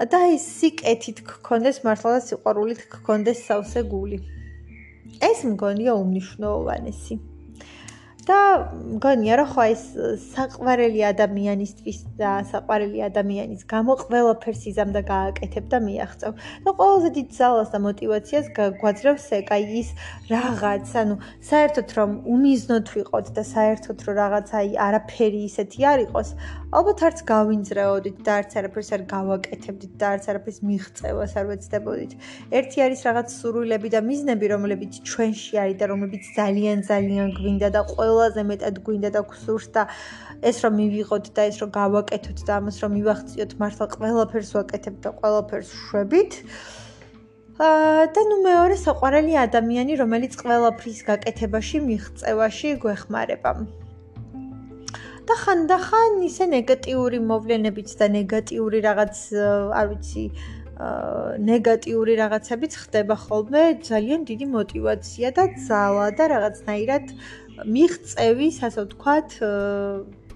[0.10, 4.18] და ის სიკეთით გქონდეს მართლა და სიყვარულით გქონდეს სავსე გული.
[5.22, 7.31] ეს მგონია უმნიშვნელოვანესი.
[8.22, 8.38] და
[9.02, 9.84] მგონია რომ ხო ეს
[10.30, 16.32] საყვარელი ადამიანისთვის და საყვარელი ადამიანის გამო ყველაფერს იზამდა გააკეთებ და მიაღწევ.
[16.66, 18.46] და ყველაზე დიდ ძალას და мотиваციას
[18.82, 19.90] გვაძლევს ეგ აი ის
[20.30, 21.16] რაღაც, ანუ
[21.50, 26.30] საერთოდ რომ უმიზნოთ ვიყოთ და საერთოდ რომ რაღაც აი არაფერი ისეთი არ იყოს,
[26.72, 32.12] ალბათ არც გავინძრეოდით და არც არაფერს არ გავაკეთებდით და არც არაფერს მიღწევას არ ვეცდებოდით.
[32.60, 37.82] ერთი არის რაღაც სურვილები და მიზნები, რომლებიც ჩვენში არის და რომლებიც ძალიან ძალიან გვინდა და
[37.92, 39.88] ყოველ ყველაზე მეტად გვინდა და გვსურს და
[40.42, 45.10] ეს რომ მივიღოთ და ეს რომ გავაკეთოთ და ამას რომ მივახციოთ მართლა ყველაფერს ვაკეთებ და
[45.22, 46.32] ყველაფერს შვებით.
[48.16, 53.52] და ნუ მეორე საყვარელი ადამიანი, რომელიც ყველაფრის გაკეთებაში, მიღწევაში გვეხმარება.
[55.30, 59.16] და ხანდახან ისე ნეგატიური მოვლენებიც და ნეგატიური რაღაც,
[59.80, 60.26] არ ვიცი,
[61.52, 69.30] ნეგატიური რაღაცებიც ხდება ხოლმე ძალიან დიდი мотиваცია და ძალა და რაღაცნაირად აა მიღწევი, ასე ვთქვათ,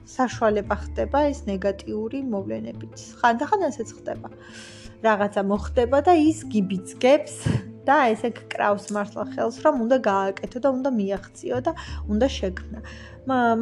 [0.05, 2.95] საშუალება ხდება ეს ნეგატიური მოვლენებით.
[3.21, 4.29] ხანდახან ასეც ხდება.
[5.05, 7.35] რაღაცა მოხდება და ის გიბიძგებს
[7.85, 11.71] და ესე გკრავს მართლა ხელს, რომ უნდა გააკეთო და უნდა მიაღწიო და
[12.09, 12.79] უნდა შექმნა.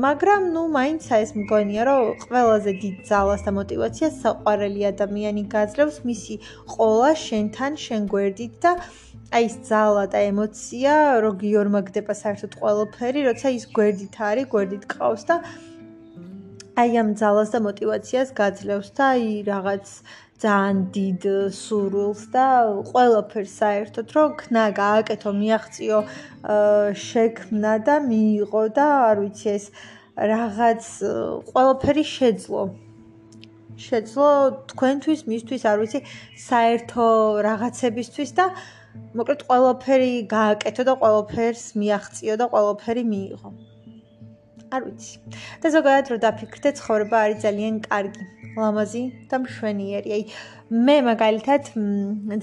[0.06, 6.36] მაგრამ ნუ მაინც ეს მგონია, რომ ყველაზე დიდ ძალას და мотивაციას საყვარელი ადამიანი გაძლევს მისი
[6.74, 8.72] ყოლა შენთან, შენ გვერდით და
[9.34, 14.84] აი ეს ძალა და ემოცია, რო გიორმა გდება საერთოდ ყველაფერი, როცა ის გვერდით არის, გვერდით
[14.92, 15.38] ყავს და
[16.84, 19.86] აი ამ ძალას და мотиваციას გაძლევს და აი რაღაც
[20.44, 21.26] ძალიან დიდ
[21.62, 22.46] სურვილს და
[22.92, 26.00] ყველაფერს საერთოდ რომ ქნა გააკეთო, მიაღწიო
[27.08, 29.66] შექმნა და მიიღო და არ ვიცი ეს
[30.34, 30.84] რაღაც
[31.50, 32.64] ყველაფერი შეძლო.
[33.82, 34.30] შეძლო
[34.70, 36.00] თქვენთვის, მისთვის, არ ვიცი,
[36.38, 37.10] საერთო
[37.50, 38.82] რაღაცებისთვის და აა
[39.18, 43.50] მოკლედ ყველაფერი გააკეთო და ყველაფერს მიაღწიო და ყველაფერი მიიღო.
[44.74, 45.14] არ ვიცი.
[45.62, 48.24] და ზოგადად რო დაფიქრდე, ცხოვრება არის ძალიან კარგი,
[48.58, 50.10] ლამაზი და მშვენიერი.
[50.18, 50.24] აი
[50.86, 51.64] მე მაგალითად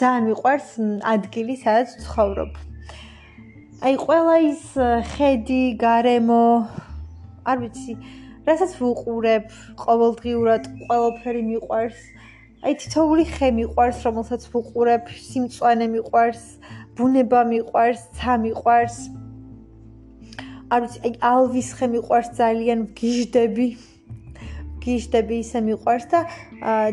[0.03, 0.69] ძალიან მიყვარს
[1.15, 2.53] ადგილი, სადაც ცხოვრობ.
[3.87, 4.63] აი ყველა ის
[5.15, 6.45] ხედი, გარემო,
[7.51, 7.93] არ ვიცი,
[8.47, 9.47] რასაც ვუყურებ
[9.83, 12.01] ყოველდღიურად, ყველაფერი მიყვარს.
[12.61, 16.43] აი თითოეული ხე მიყვარს, რომელსაც ვუყურებ, სიმწვანე მიყვარს,
[16.93, 18.97] ბუნება მიყვარს, ცა მიყვარს.
[20.69, 23.67] არ ვიცი, აი ალვის ხე მიყვარს ძალიან, გიჟდები.
[24.85, 26.21] გიჟდები ისე მიყვარს და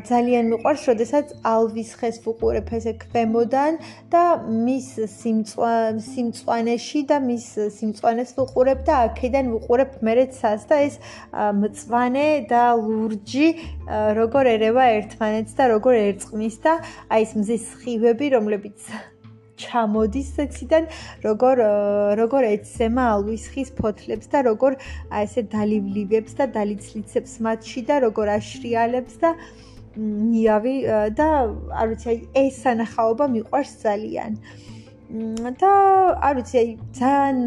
[0.08, 3.80] ძალიან მიყვარს, როდესაც ალვის ხეს ვუყურებ ესე ქვემოდან
[4.12, 7.48] და მის სიმწვანეში და მის
[7.80, 10.96] სიმწვანეს ვუყურებ და აქედან ვუყურებ მერე ცას და ეს
[11.34, 13.48] მწვანე და ლურჯი
[14.20, 16.80] როგორ ერევა ერთმანეთს და როგორ ერწყმის და
[17.12, 18.80] აი ეს მზის სხივები, რომლებიც
[19.64, 20.90] ჩამოდის ციდან
[21.26, 21.62] როგორ
[22.22, 24.78] როგორ ეცემა ალვის ხის ფოთლებს და როგორ
[25.10, 29.34] აი ესე დალივლივებს და დალიცლიცებს მათში და როგორ აშრიალებს და
[29.98, 30.76] ნიავი
[31.18, 31.28] და
[31.82, 34.32] არ ვიცი აი ეს სანახაობა მიყვარს ძალიან.
[35.62, 35.72] და
[36.28, 37.38] არ ვიცი აი ძალიან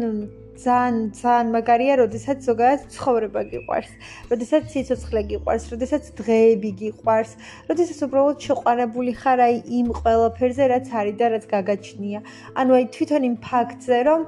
[0.65, 3.91] ძალიან ძალიან მაგარია, როდესაც ზოგადად ცხოვრება გიყვარს,
[4.31, 7.31] როდესაც სიცოცხლე გიყვარს, როდესაც დღეები გიყვარს,
[7.69, 12.19] როდესაც უბრალოდ შეყვარებული ხარ აი იმ ყველაფერზე, რაც არის და რაც გაგაჩნია.
[12.59, 14.21] ანუ აი თვითონ იმ ფაქტზე, რომ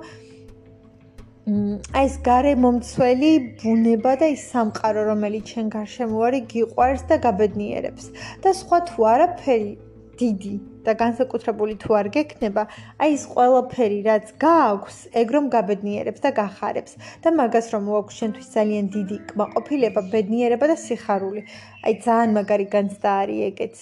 [1.99, 8.05] აი ეს გარემომცველი ბუნება და ის სამყარო, რომელიც ჩვენ გარშემო არის, გიყვარს და გაბედნიერებს.
[8.43, 9.71] და სხვა თუ არაფერი
[10.19, 12.63] დიდი და განსაკუთრებული თუ არ გექნება,
[13.03, 18.47] აი ეს ყველაფერი, რაც გააქვს, ეგ რომ გაბედნიერებს და გახარებს და მაგას რომ მოაქვს შენთვის
[18.57, 21.41] ძალიან დიდი კმაყოფილება, ბედნიერება და სიხარული.
[21.85, 23.77] აი ძალიან მაგარი განცდა არის ეგეც.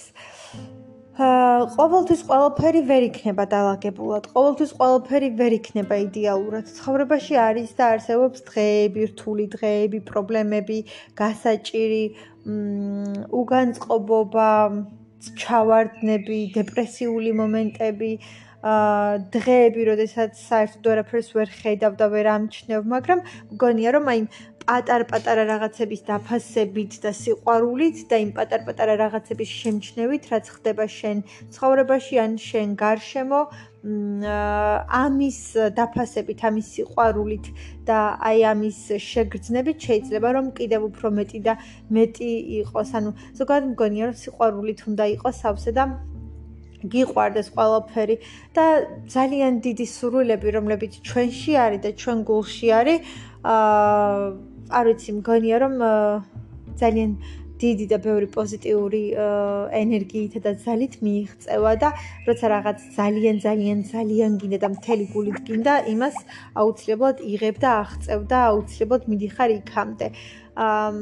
[1.12, 4.28] აა ყოველთვის ყველაფერი ვერ იქნება დაალაგებულად.
[4.32, 6.70] ყოველთვის ყველაფერი ვერ იქნება იდეალურად.
[6.78, 10.78] ცხოვრებაში არის და არსებობს დღეები, რთული დღეები, პრობლემები,
[11.20, 12.04] გასაჭირი,
[12.48, 14.48] მ უგანწყობობა,
[15.42, 18.12] ჩავარდნები, დეპრესიული მომენტები,
[18.62, 23.22] აა დღეები, როდესაც საერთოდ არაფერს ვერ ხედავ და ვერ ამჩნევ, მაგრამ
[23.54, 24.20] მგონია რომ აი
[24.62, 31.22] პატარ-პატარა რაღაცების დაფასებით და სიყვარულით და იმ პატარ-პატარა რაღაცების შემჩნევით, რაც ხდება შენ
[31.56, 33.40] ცხოვრებაში ან შენ გარშემო,
[35.02, 35.40] ამის
[35.78, 37.46] დაფასებით, ამის სიყვარულით
[37.88, 37.98] და
[38.30, 41.54] აი ამის შეგრძნებით შეიძლება რომ კიდევ უფრო მეტი და
[41.90, 42.30] მეტი
[42.62, 42.88] იყოს.
[42.98, 43.10] ანუ
[43.42, 45.84] ზოგადად მგონია რომ სიყვარულით უნდა იყოს სავსე და
[46.82, 48.16] გიყვარდეს ყველაფერი
[48.54, 48.64] და
[49.14, 52.98] ძალიან დიდი სურვილები რომლებიც ჩვენში არის და ჩვენ გულში არის
[53.42, 55.74] აა არ ვიცი, მგონია რომ
[56.80, 57.10] ძალიან
[57.62, 59.02] დიდი და ბევრი პოზიტიური
[59.78, 61.88] ენერგიით და ძალით მიიღწევა და
[62.26, 66.16] როცა რაღაც ძალიან ძალიან ძალიან გინდა და მთელი გულით გინდა, იმას
[66.58, 70.08] აუცილებლად იღებ და აღწევ და აუცილებლად მიდიხარ იქამდე.
[70.52, 70.96] ამ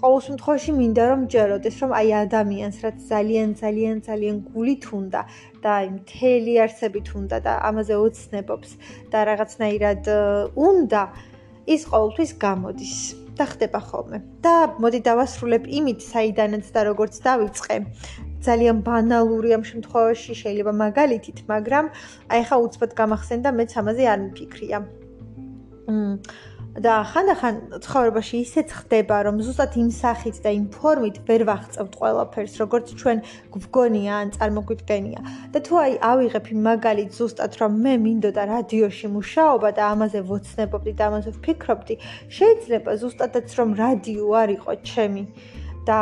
[0.00, 5.20] ყოველ შემთხვევაში მინდა რომ ჯეროდეს რომ აი ადამიანს რაც ძალიან ძალიან ძალიან გულით უნდა
[5.62, 8.70] და აი მთელი არსებით უნდა და ამაზე ოცნებობს
[9.14, 10.02] და რაღაცნაირად
[10.58, 11.02] უნდა
[11.66, 12.96] ის ყოველთვის გამოდის
[13.34, 14.18] და ხდება ხოლმე.
[14.44, 17.76] და მოდი დავასრულებ იმით, საიდანაც და როგორც დავიწყე.
[18.46, 21.84] ძალიან ბანალური ამ შემთხვევაში შეიძლება მაგალითით, მაგრამ
[22.32, 24.78] აი ხა უცბად გამახსენდა მეც ამაზე არ მიფიქრია.
[25.88, 26.18] მ
[26.74, 32.54] და ხანდახან ცხოვრებაში ისეც ხდება, რომ ზუსტად იმ სახით და იმ ფორმით ვერ ვახწევთ ყველაფერს,
[32.58, 33.18] როგორც ჩვენ
[33.54, 35.20] გვგონია ან წარმოგვიდგენია.
[35.54, 40.92] და თუ აი ავიღებ იმ მაგალით ზუსტად, რომ მე მინდოდა რადიოში მუშაობა და ამაზე ვოცნებობდი
[40.98, 41.94] და ამაზე ვფიქრობდი,
[42.36, 45.22] შეიძლება ზუსტადაც რომ რადიო არ იყო ჩემი
[45.86, 46.00] და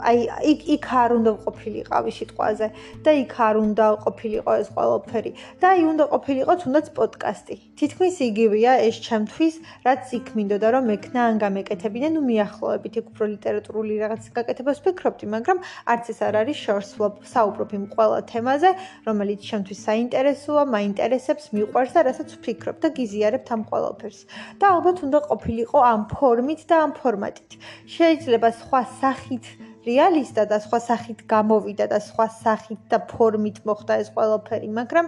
[0.00, 0.18] აი
[0.52, 2.66] იქ იქ არ უნდა ყოფილიყავი სიტყვაზე
[3.04, 5.30] და იქ არ უნდა ყოფილიყო ეს ყველაფერი.
[5.60, 7.54] და აი უნდა ყოფილიყო თუნდაც პოდკასტი.
[7.78, 9.54] თითქმის იგივეა ეს ჩემთვის
[9.86, 12.94] რაც იქ მინდოდა რომ მექნა ან გამეკეთებინე ნუ მიახლოებით.
[13.00, 15.58] იქ უფრო ლიტერატურული რაღაც გაკეთებას ვფიქრობდი მაგრამ
[15.92, 16.90] არც ეს არ არის შორს
[17.34, 18.70] საუბრობ იმ ყველა თემაზე
[19.08, 24.20] რომელიც ჩემთვის საინტერესოა მაინტერესებს მიყვარს და რასაც ვფიქრობ და გიზიარებ ამ ყველაფერს.
[24.60, 27.50] და ალბათ უნდა ყოფილიყო ამ ფორმით და ამ ფორმატით.
[27.96, 29.44] შეიძლება სხვა სახით
[29.86, 35.06] რეალისტა და სხვა სახით გამოვიდა და სხვა სახით და ფორმით მოხდა ეს ყველაფერი, მაგრამ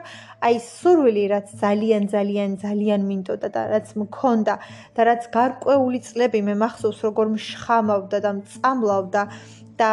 [0.48, 4.54] აი სურვილი რაც ძალიან ძალიან ძალიან მინდოდა და რაც მქონდა
[4.98, 9.22] და რაც გარკვეული წლები მე მახსოვს როგორ მშხამავდა და მწამლავდა
[9.78, 9.90] და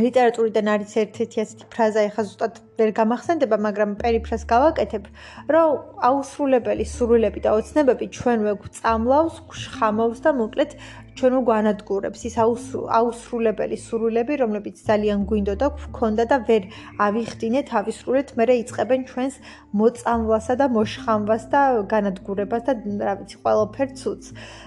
[0.00, 5.04] ლიტერატურიდან არის ერთ-ერთი ასეთი ფრაზა, ეხლა ზუსტად ვერ გამახსენდება, მაგრამ პერიფრას გავაკეთებ,
[5.52, 5.68] რომ
[6.08, 10.70] აუსრულებელი სურვილები და ოცნებები ჩვენ ვეგვწამლავს, გშხამავს და მოკლედ
[11.18, 16.62] ჩვენ უგვანადგურებს ის აუსრულებელი სურვილები, რომლებიც ძალიან გვინდოდა გქონდა და ვერ
[17.06, 19.34] ავიხდინეთ, ავისრულეთ, მე რეიწყებენ ჩვენს
[19.80, 21.60] მოწამვლასა და მოშხამვას და
[21.92, 22.72] განადგურებას და
[23.06, 24.26] რა ვიცი, ყველაფერ ცუდს.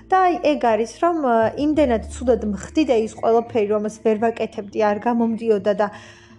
[0.10, 1.18] და აი ეგ არის, რომ
[1.66, 5.88] იმდენად ცუდად მხდი და ის ყველაფერი, რომელს ვერ ვაკეთებდი, არ გამომდიოდა და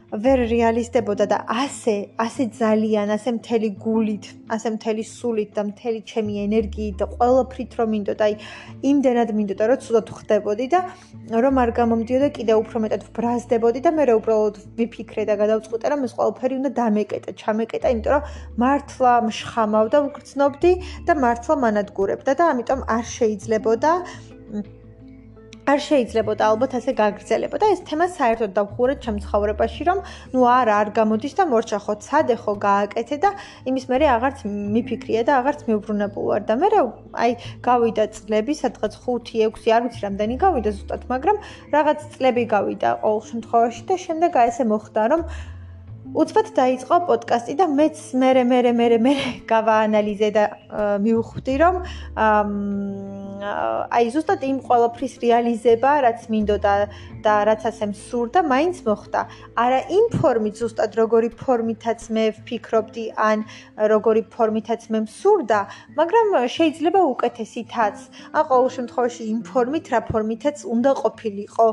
[0.07, 6.35] ვერ რეალისტებოდა და ასე, ასე ძალიან, ასე მთელი გულით, ასე მთელი სულით და მთელი ჩემი
[6.47, 8.35] ენერგიით და ყველაფრით რომ მინდოდა, აი,
[8.87, 10.81] იმდენად მინდოდა, რომ ცუდად ხდებოდი და
[11.43, 16.01] რომ არ გამომდიოდა კიდე უფრო მეტად ვბრაზდებოდი და მე რა უბრალოდ ვიფიქრე და გადავწყვიტე, რომ
[16.07, 18.23] ეს ყველაფერი უნდა დამეკეტა, ჩამეკეტა, იმიტომ რომ
[18.63, 23.91] მართლა მშხამავ და ვგრძნობდი და მართლა მანადგურებდა და ამიტომ არ შეიძლებოდა
[25.67, 30.03] არ შეიძლებოდა ალბათ ასე გაგრძელებოდა ეს თემა საერთოდ დავხურეთ ჩემ ცხოვრებაში რომ
[30.35, 33.33] ნუ არა არ გამოდის და მორჩახო ცადე ხო გააკეთე და
[33.73, 34.45] იმის მერე აღარც
[34.77, 36.85] მიფიქრია და აღარც მეუბრუნებულ ვარ და მე რა
[37.25, 37.33] აი
[37.67, 41.43] გავიდა წლები სადღაც 5-6 არ ვიცი რამდენი გავიდა ზუსტად მაგრამ
[41.75, 45.23] რაღაც წლები გავიდა ყოველ შემთხვევაში და შემდეგ აი ესე მოხდა რომ
[46.15, 49.15] უცბად დაიწყო პოდკასტი და მეც მე მე მე მე
[49.51, 50.45] გავაანალიზე და
[51.03, 51.83] მივხვდი რომ
[53.43, 56.75] აი ზუსტად იმ ყოველფრის რეალიზება, რაც მინდოდა
[57.25, 59.21] და რაც ასე მსურდა, მაინც მოხდა.
[59.65, 63.45] არა იმ ფორმით ზუსტად როგორი ფორმითაც მე ვფიქრობდი, ან
[63.93, 65.61] როგორი ფორმითაც მე მსურდა,
[65.99, 66.27] მაგრამ
[66.57, 67.97] შეიძლება უკეთესითაც.
[68.37, 71.67] ან ყოველ შემთხვევაში იმ ფორმით, რა ფორმითაც უნდა ყოფილიყო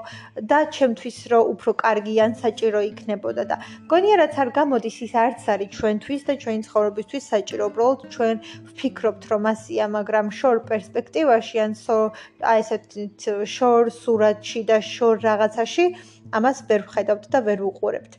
[0.49, 3.55] და ჩემთვის რო უფრო კარგი ან საჭირო იქნებოდა და
[3.91, 7.63] გონია რაც არ გამოდის ის არც არის ჩვენთვის და ჩვენი ცხოვრებისთვის საჭირო.
[7.71, 8.35] უბრალოდ ჩვენ
[8.73, 11.97] ვფიქრობთ რომ ასია, მაგრამ შორ პერსპექტივაში ან სო
[12.51, 15.85] აი ესეთ შორ სურათში და შორ რაღაცაში
[16.39, 18.13] ამას ვერ ვხედავთ და ვერ ვუყურებთ.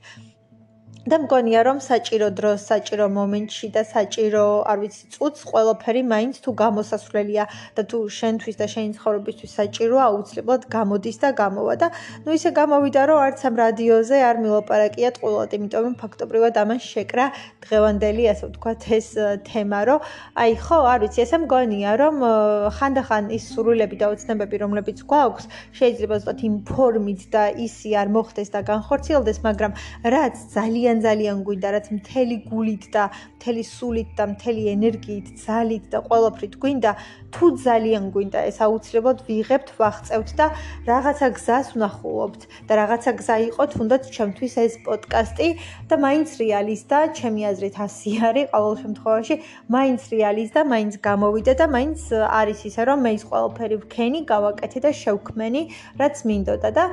[1.05, 6.50] და მგონია რომ საჭირო დროს, საჭირო მომენტში და საჭირო, არ ვიცი, წუთს ყველაფერი მაინც თუ
[6.64, 7.44] გამოსასვლელია
[7.76, 11.88] და თუ შენთვის და შენი ცხოვრებისთვის საჭიროა, აუცილებლად გამოდის და გამოვა და
[12.24, 17.26] ნუ ისე გამოვიდა რომ არც ამ რადიოზე არ მილაპარაკია ტყუილად, იმიტომ რომ ფაქტობრივად ამან შეკრა
[17.64, 19.09] დღევანდელი, ასე ვთქვათ, ეს
[19.44, 20.00] თემა, რომ
[20.40, 22.16] აი ხო, არ ვიცი, ესე მგონია რომ
[22.80, 25.44] ხანდახან ის სურვილები და ოცნებები, რომლებიც გვაქვს,
[25.76, 29.72] შეიძლება ზუსტად იმ ფორმით და ისი არ მოხდეს და განხორციელდეს, მაგრამ
[30.14, 35.84] რაც ძალიან ძალიან ძალიან გვინდა რაც მთელი გულით და მთელი სულით და მთელი ენერგიით, ძალით
[35.92, 36.90] და ყველაფრით გვინდა,
[37.34, 40.47] თუ ძალიან გვინდა ეს აუცილებლად ვიღებთ, ვახწევთ და
[40.86, 45.49] რაღაცა გზას ვნახულობთ და რაღაცა გზა იყო თუნდაც ჩემთვის ეს პოდკასტი
[45.90, 49.34] და მაინც რეალისტა, ჩემი აზრით ასე არის ყოველ შემთხვევაში,
[49.74, 52.01] მაინც რეალისტა, მაინც გამოვიდა და მაინც
[52.40, 55.62] არის ისე რომ მე ის ყველაფერი ვქენი, გავაკეთე და შევქმენი,
[56.01, 56.68] რაც მინდოდა.
[56.74, 56.84] და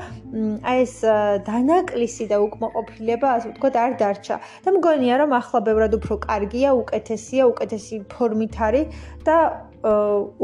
[0.72, 0.95] აი ეს
[1.47, 4.36] დანაკლისი და უკმაყოფილება, ასე ვთქვათ, არ დარჩა.
[4.64, 8.86] და მგონია რომ ახლა ბევრად უფრო კარგია, უკეთესია, უკეთესი ფორმით არის
[9.28, 9.38] და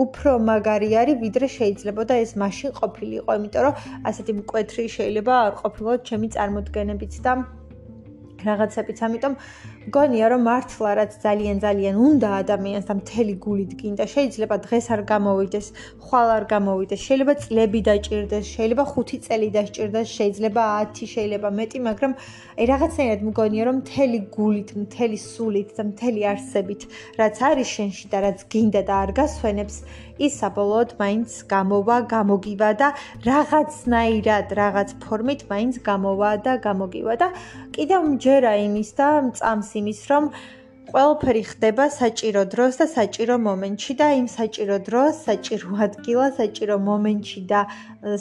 [0.03, 3.73] უფრო მაგარი არის, ვიდრე შეიძლება და ეს მაშინ ყოფილიყო, იმიტომ რომ
[4.09, 7.31] ასეთი მკვეთრი შეიძლება არ ყოფილიყო ჩემი წარმოდგენებიც და
[8.47, 9.33] რაღაცებიც, ამიტომ
[9.95, 15.01] გონია რომ მართლა რაც ძალიან ძალიან უნდა ადამიანს და მთელი გულით გინდა შეიძლება დღეს არ
[15.11, 15.67] გამოვიდეს
[16.07, 22.17] ხვალ არ გამოვიდეს შეიძლება წლები დაჭirdეს შეიძლება 5 წელი დაჭirdეს შეიძლება 10 შეიძლება მეტი მაგრამ
[22.59, 26.81] აი რაღაცნაირად მგონია რომ მთელი გულით მთელი სულით და მთელი არსებით
[27.21, 29.75] რაც არის შენში და რაც გინდა და არ გასვენებს
[30.25, 32.87] ის საბოლოოდ მაინც გამოვა, გამოგივა და
[33.29, 37.27] რაღაცნაირად, რაღაც ფორმით მაინც გამოვა და გამოგივა და
[37.77, 40.31] კიდევ მჯერა იმის და მწამს იმის, რომ
[40.87, 47.41] ყველაფერი ხდება საჭირო დროს და საჭირო მომენტში და იმ საჭირო დროს, საჭირო ადგილას, საჭირო მომენტში
[47.51, 47.61] და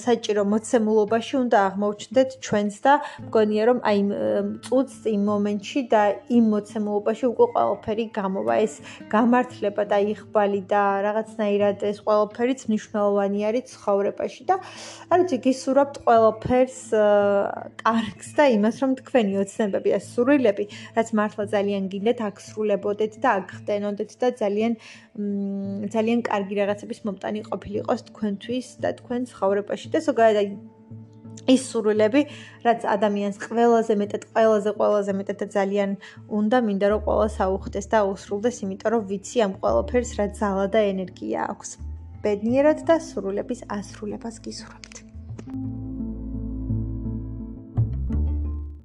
[0.03, 2.93] საჭირო მოცემულობაში უნდა აღმოჩნდეთ ჩვენს და
[3.27, 3.99] მგონია რომ აი
[4.67, 8.55] წუთს იმ მომენტში და იმ მოცემულობაში უკვე ყველაფერი გამოვა.
[8.67, 8.75] ეს
[9.15, 14.57] გამართლება და იღბალი და რაღაცნაირად ეს ყველაფერიც მნიშვნელოვანი არის ცხოვრებაში და
[15.13, 16.79] არ ვიცი გისურვებთ ყველაფერს
[17.85, 20.65] კარგს და იმას რომ თქვენი ოცნებები და სურვილები
[20.99, 24.73] რაც მართლა ძალიან გინდათ აქ სრულებოდეთ და აგხდენოდეთ და ძალიან
[25.93, 30.57] ძალიან კარგი რაღაცების მომტანი ყოფილიყოს თქვენთვის და თქვენ ცხოვრებაში და ზოგადად
[31.47, 32.23] ის სურვილები,
[32.67, 35.91] რაც ადამიანს ყველაზე მეტად, ყველაზე ყველაზე მეტად ძალიან
[36.39, 40.81] უნდა მინდა რომ ყველა საუხდეს და აუსრულდეს, იმიტომ რომ ვიცი ამ ყველაფერს რა ძალა და
[40.93, 41.71] ენერგია აქვს.
[42.25, 44.95] ბედნიერად და სრულების ასრულებას გისურვებთ.